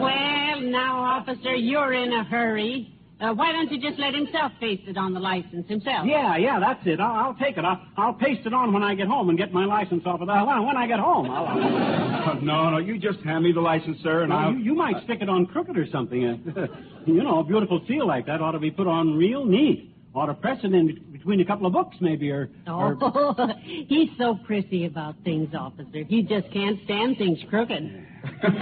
officer, 1.16 1.55
you're 1.55 1.94
in 1.94 2.12
a 2.12 2.24
hurry. 2.24 2.92
Uh, 3.18 3.33
why 3.33 3.50
don't 3.50 3.72
you 3.72 3.81
just 3.81 3.98
let 3.98 4.14
himself 4.14 4.52
paste 4.61 4.83
it 4.87 4.98
on 4.98 5.14
the 5.14 5.20
license 5.20 5.66
himself? 5.68 6.07
Yeah, 6.07 6.37
yeah, 6.37 6.61
that's 6.61 6.87
it. 6.87 7.00
I'll, 7.00 7.14
I'll 7.14 7.35
take 7.35 7.57
it. 7.57 7.64
I'll, 7.64 7.81
I'll 7.96 8.12
paste 8.12 8.42
it 8.44 8.52
on 8.52 8.74
when 8.74 8.83
I 8.83 8.94
get 8.94 9.07
home 9.07 9.31
and 9.31 9.38
get 9.38 9.55
my 9.55 9.64
license 9.64 10.02
off 10.05 10.20
of 10.20 10.26
that. 10.26 10.46
when, 10.46 10.66
when 10.66 10.76
I 10.76 10.87
get 10.87 11.00
home. 11.00 11.31
I'll, 11.31 12.35
no, 12.42 12.68
no, 12.68 12.76
you 12.76 12.98
just 12.98 13.20
hand 13.20 13.44
me 13.44 13.52
the 13.52 13.61
license, 13.61 13.96
sir, 14.02 14.22
and 14.22 14.29
now, 14.29 14.48
I'll... 14.48 14.52
you, 14.52 14.59
you 14.59 14.74
might 14.74 15.02
stick 15.05 15.22
it 15.22 15.31
on 15.31 15.46
crooked 15.46 15.79
or 15.79 15.87
something. 15.90 16.26
Uh, 16.26 16.66
you 17.07 17.22
know, 17.22 17.40
a 17.40 17.44
beautiful 17.44 17.81
seal 17.88 18.07
like 18.07 18.26
that 18.26 18.42
ought 18.42 18.52
to 18.52 18.59
be 18.59 18.70
put 18.70 18.87
on 18.87 19.16
real 19.16 19.46
neat. 19.46 19.95
Ought 20.16 20.26
to 20.26 20.35
press 20.35 20.59
it 20.64 20.72
in 20.72 20.98
between 21.12 21.40
a 21.40 21.44
couple 21.44 21.66
of 21.66 21.74
books, 21.74 21.94
maybe, 22.00 22.31
or... 22.31 22.48
Oh, 22.66 22.96
or... 23.37 23.48
he's 23.62 24.09
so 24.16 24.38
prissy 24.46 24.87
about 24.87 25.14
things, 25.24 25.55
officer. 25.55 26.05
He 26.09 26.22
just 26.22 26.50
can't 26.55 26.79
stand 26.85 27.18
things 27.18 27.38
crooked. 27.50 27.83
well, 28.42 28.57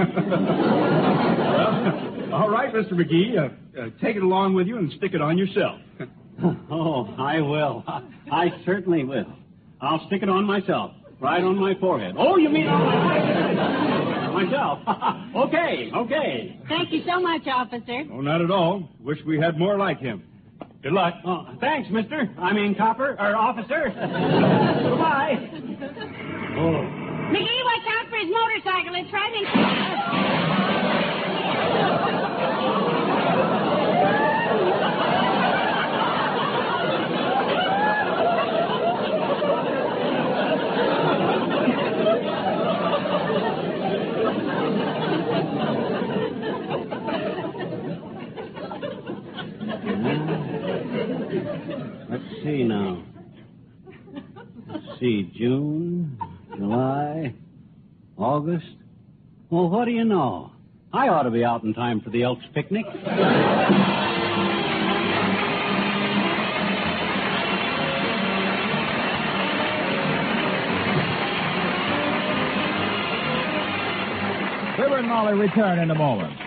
all 2.34 2.50
right, 2.50 2.74
Mr. 2.74 2.94
McGee. 2.94 3.38
Uh, 3.38 3.50
uh, 3.80 3.90
take 4.02 4.16
it 4.16 4.24
along 4.24 4.54
with 4.54 4.66
you 4.66 4.78
and 4.78 4.92
stick 4.94 5.14
it 5.14 5.22
on 5.22 5.38
yourself. 5.38 5.78
oh, 6.72 7.14
I 7.18 7.40
will. 7.40 7.84
I 7.86 8.60
certainly 8.66 9.04
will. 9.04 9.32
I'll 9.80 10.04
stick 10.08 10.24
it 10.24 10.28
on 10.28 10.44
myself, 10.44 10.90
right 11.20 11.44
on 11.44 11.56
my 11.56 11.76
forehead. 11.76 12.16
Oh, 12.18 12.36
you 12.36 12.48
mean 12.48 12.66
on 12.66 12.84
my 12.84 14.42
myself? 14.42 14.80
okay, 15.36 15.92
okay. 15.94 16.58
Thank 16.68 16.90
you 16.90 17.04
so 17.06 17.20
much, 17.20 17.46
officer. 17.46 18.02
Oh, 18.10 18.20
not 18.20 18.42
at 18.42 18.50
all. 18.50 18.88
Wish 18.98 19.18
we 19.24 19.38
had 19.38 19.56
more 19.56 19.78
like 19.78 20.00
him. 20.00 20.24
Good 20.84 20.92
luck. 20.92 21.14
Oh, 21.24 21.46
thanks, 21.60 21.88
mister. 21.90 22.28
I 22.38 22.52
mean, 22.52 22.74
copper, 22.74 23.16
or 23.18 23.34
officer. 23.34 23.88
Goodbye. 24.90 25.50
Oh. 26.56 26.60
McGee, 27.34 27.64
watch 27.64 27.82
out 27.98 28.08
for 28.08 28.16
his 28.16 28.30
motorcycle. 28.30 28.94
It's 28.94 29.12
right 29.12 29.34
in. 29.34 30.44
Let's 52.10 52.24
see 52.54 52.62
now. 52.62 53.02
Let's 54.68 55.00
see, 55.00 55.30
June, 55.36 56.18
July, 56.56 57.34
August. 58.16 58.66
Well, 59.50 59.68
what 59.68 59.86
do 59.86 59.90
you 59.90 60.04
know? 60.04 60.52
I 60.92 61.08
ought 61.08 61.24
to 61.24 61.30
be 61.30 61.44
out 61.44 61.64
in 61.64 61.74
time 61.74 62.00
for 62.00 62.10
the 62.10 62.22
Elks 62.22 62.44
picnic. 62.54 62.86
Fibber 74.76 74.98
and 74.98 75.08
Molly 75.08 75.34
return 75.34 75.80
in 75.80 75.90
a 75.90 75.94
moment. 75.94 76.43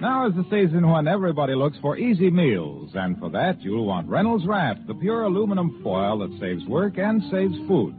Now 0.00 0.26
is 0.26 0.34
the 0.34 0.44
season 0.44 0.88
when 0.88 1.06
everybody 1.06 1.54
looks 1.54 1.76
for 1.82 1.98
easy 1.98 2.30
meals, 2.30 2.90
and 2.94 3.18
for 3.18 3.28
that 3.30 3.60
you'll 3.60 3.84
want 3.84 4.08
Reynolds 4.08 4.46
Wrap, 4.46 4.78
the 4.86 4.94
pure 4.94 5.24
aluminum 5.24 5.78
foil 5.82 6.20
that 6.20 6.40
saves 6.40 6.64
work 6.64 6.96
and 6.96 7.22
saves 7.30 7.54
food. 7.68 7.94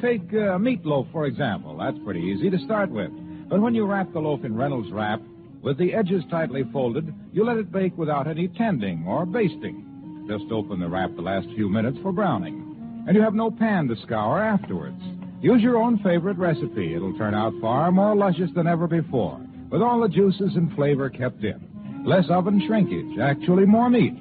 Take 0.00 0.22
uh, 0.32 0.56
meatloaf, 0.56 1.12
for 1.12 1.26
example. 1.26 1.76
That's 1.76 1.98
pretty 2.02 2.20
easy 2.20 2.48
to 2.48 2.58
start 2.60 2.90
with. 2.90 3.10
But 3.50 3.60
when 3.60 3.74
you 3.74 3.84
wrap 3.84 4.10
the 4.14 4.20
loaf 4.20 4.42
in 4.42 4.56
Reynolds 4.56 4.90
Wrap, 4.90 5.20
with 5.60 5.76
the 5.76 5.92
edges 5.92 6.24
tightly 6.30 6.64
folded, 6.72 7.12
you 7.30 7.44
let 7.44 7.58
it 7.58 7.70
bake 7.70 7.98
without 7.98 8.26
any 8.26 8.48
tending 8.48 9.04
or 9.06 9.26
basting. 9.26 10.24
Just 10.26 10.50
open 10.50 10.80
the 10.80 10.88
wrap 10.88 11.14
the 11.14 11.20
last 11.20 11.46
few 11.48 11.68
minutes 11.68 11.98
for 12.02 12.10
browning. 12.10 13.04
And 13.06 13.14
you 13.14 13.22
have 13.22 13.34
no 13.34 13.50
pan 13.50 13.86
to 13.88 13.96
scour 13.96 14.42
afterwards. 14.42 15.02
Use 15.42 15.60
your 15.60 15.76
own 15.76 15.98
favorite 15.98 16.38
recipe. 16.38 16.94
It'll 16.94 17.18
turn 17.18 17.34
out 17.34 17.52
far 17.60 17.92
more 17.92 18.16
luscious 18.16 18.50
than 18.54 18.66
ever 18.66 18.86
before, 18.86 19.43
with 19.74 19.82
all 19.82 20.00
the 20.00 20.08
juices 20.08 20.54
and 20.54 20.72
flavor 20.76 21.10
kept 21.10 21.42
in. 21.42 22.04
Less 22.06 22.26
oven 22.30 22.62
shrinkage, 22.64 23.18
actually 23.18 23.66
more 23.66 23.90
meat. 23.90 24.14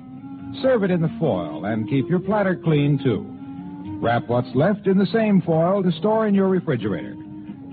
Serve 0.63 0.83
it 0.83 0.89
in 0.89 0.99
the 0.99 1.15
foil 1.19 1.65
and 1.65 1.87
keep 1.87 2.09
your 2.09 2.17
platter 2.17 2.55
clean, 2.55 2.97
too. 2.97 3.23
Wrap 4.01 4.27
what's 4.27 4.47
left 4.55 4.87
in 4.87 4.97
the 4.97 5.05
same 5.05 5.43
foil 5.43 5.83
to 5.83 5.91
store 5.91 6.25
in 6.25 6.33
your 6.33 6.49
refrigerator. 6.49 7.15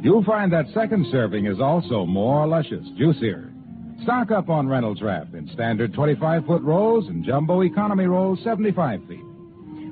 You'll 0.03 0.25
find 0.25 0.53
that 0.53 0.66
second 0.75 1.07
serving 1.11 1.47
is 1.47 1.59
also 1.59 2.05
more 2.05 2.47
luscious, 2.47 2.87
juicier. 2.99 3.51
Stock 4.03 4.31
up 4.31 4.51
on 4.51 4.69
Reynolds 4.69 5.01
Wrap 5.01 5.33
in 5.33 5.49
standard 5.55 5.95
25 5.95 6.45
foot 6.45 6.62
rolls 6.62 7.09
and 7.09 7.25
jumbo 7.25 7.62
economy 7.62 8.05
rolls 8.05 8.40
75 8.45 9.01
feet. 9.09 9.25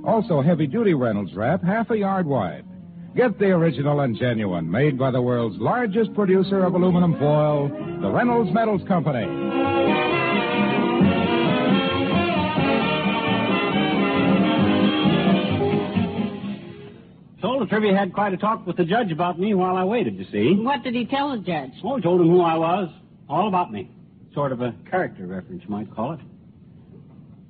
Also, 0.04 0.42
heavy 0.42 0.66
duty 0.66 0.92
Reynolds 0.92 1.32
Wrap, 1.34 1.64
half 1.64 1.88
a 1.88 1.96
yard 1.96 2.26
wide. 2.26 2.66
Get 3.16 3.38
the 3.38 3.46
original 3.46 4.00
and 4.00 4.16
genuine, 4.16 4.70
made 4.70 4.98
by 4.98 5.10
the 5.10 5.20
world's 5.20 5.58
largest 5.58 6.14
producer 6.14 6.64
of 6.64 6.74
aluminum 6.74 7.18
foil, 7.18 7.68
the 8.00 8.10
Reynolds 8.10 8.52
Metals 8.52 8.82
Company. 8.86 9.26
Told 17.40 17.62
the 17.62 17.66
trivia 17.66 17.96
had 17.96 18.12
quite 18.12 18.34
a 18.34 18.36
talk 18.36 18.66
with 18.66 18.76
the 18.76 18.84
judge 18.84 19.10
about 19.10 19.38
me 19.38 19.54
while 19.54 19.76
I 19.76 19.84
waited, 19.84 20.16
you 20.16 20.26
see. 20.30 20.60
What 20.60 20.82
did 20.82 20.94
he 20.94 21.04
tell 21.04 21.30
the 21.32 21.38
judge? 21.38 21.70
Oh, 21.82 21.96
he 21.96 22.02
told 22.02 22.20
him 22.20 22.28
who 22.28 22.40
I 22.40 22.56
was, 22.56 22.88
all 23.28 23.48
about 23.48 23.72
me. 23.72 23.90
Sort 24.34 24.52
of 24.52 24.60
a 24.60 24.74
character 24.90 25.26
reference, 25.26 25.62
you 25.64 25.70
might 25.70 25.92
call 25.94 26.12
it. 26.12 26.20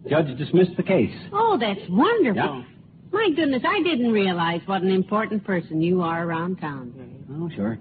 Judge 0.09 0.37
dismissed 0.38 0.77
the 0.77 0.83
case. 0.83 1.14
Oh, 1.33 1.59
that's 1.59 1.81
wonderful. 1.90 2.37
Yeah. 2.37 2.62
My 3.12 3.31
goodness, 3.35 3.62
I 3.66 3.83
didn't 3.83 4.12
realize 4.12 4.61
what 4.66 4.83
an 4.83 4.90
important 4.90 5.44
person 5.44 5.81
you 5.81 6.03
are 6.03 6.25
around 6.25 6.57
town, 6.57 6.92
Jerry. 6.97 7.40
Oh, 7.40 7.51
sure. 7.55 7.79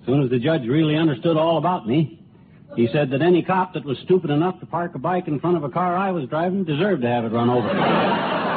As 0.00 0.06
soon 0.06 0.22
as 0.22 0.30
the 0.30 0.38
judge 0.38 0.62
really 0.66 0.96
understood 0.96 1.36
all 1.36 1.58
about 1.58 1.86
me, 1.86 2.22
he 2.74 2.88
said 2.92 3.10
that 3.10 3.22
any 3.22 3.42
cop 3.42 3.74
that 3.74 3.84
was 3.84 3.98
stupid 4.04 4.30
enough 4.30 4.60
to 4.60 4.66
park 4.66 4.94
a 4.94 4.98
bike 4.98 5.28
in 5.28 5.40
front 5.40 5.56
of 5.56 5.64
a 5.64 5.68
car 5.68 5.96
I 5.96 6.10
was 6.10 6.28
driving 6.28 6.64
deserved 6.64 7.02
to 7.02 7.08
have 7.08 7.24
it 7.24 7.32
run 7.32 7.50
over. 7.50 7.68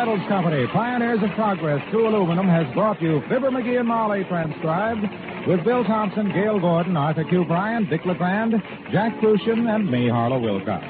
Metals 0.00 0.26
Company, 0.28 0.66
pioneers 0.72 1.18
of 1.22 1.28
progress 1.32 1.78
through 1.90 2.08
aluminum, 2.08 2.48
has 2.48 2.64
brought 2.72 3.02
you 3.02 3.20
Fibber 3.28 3.50
McGee 3.50 3.80
and 3.80 3.86
Molly 3.86 4.24
transcribed 4.24 5.02
with 5.46 5.62
Bill 5.62 5.84
Thompson, 5.84 6.32
Gale 6.32 6.58
Gordon, 6.58 6.96
Arthur 6.96 7.24
Q. 7.24 7.44
Bryan, 7.44 7.86
Dick 7.90 8.00
LeGrand, 8.06 8.54
Jack 8.92 9.12
Kruschen, 9.20 9.68
and 9.68 9.90
me, 9.90 10.08
Harlow 10.08 10.38
Wilcox. 10.40 10.86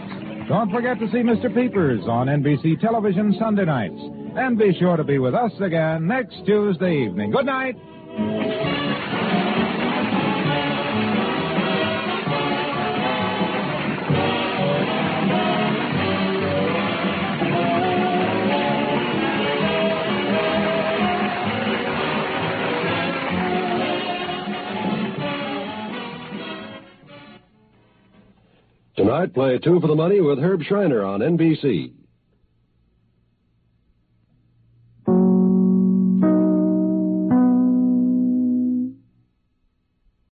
Don't 0.48 0.70
forget 0.70 1.00
to 1.00 1.08
see 1.10 1.24
Mr. 1.26 1.52
Peepers 1.52 2.02
on 2.06 2.28
NBC 2.28 2.80
television 2.80 3.34
Sunday 3.36 3.64
nights. 3.64 4.00
And 4.36 4.56
be 4.56 4.78
sure 4.78 4.96
to 4.96 5.02
be 5.02 5.18
with 5.18 5.34
us 5.34 5.50
again 5.60 6.06
next 6.06 6.46
Tuesday 6.46 7.04
evening. 7.04 7.32
Good 7.32 7.46
night. 7.46 8.69
Tonight, 29.10 29.34
play 29.34 29.58
Two 29.58 29.80
for 29.80 29.88
the 29.88 29.96
Money 29.96 30.20
with 30.20 30.38
Herb 30.38 30.62
Shriner 30.62 31.02
on 31.04 31.18
NBC. 31.18 31.99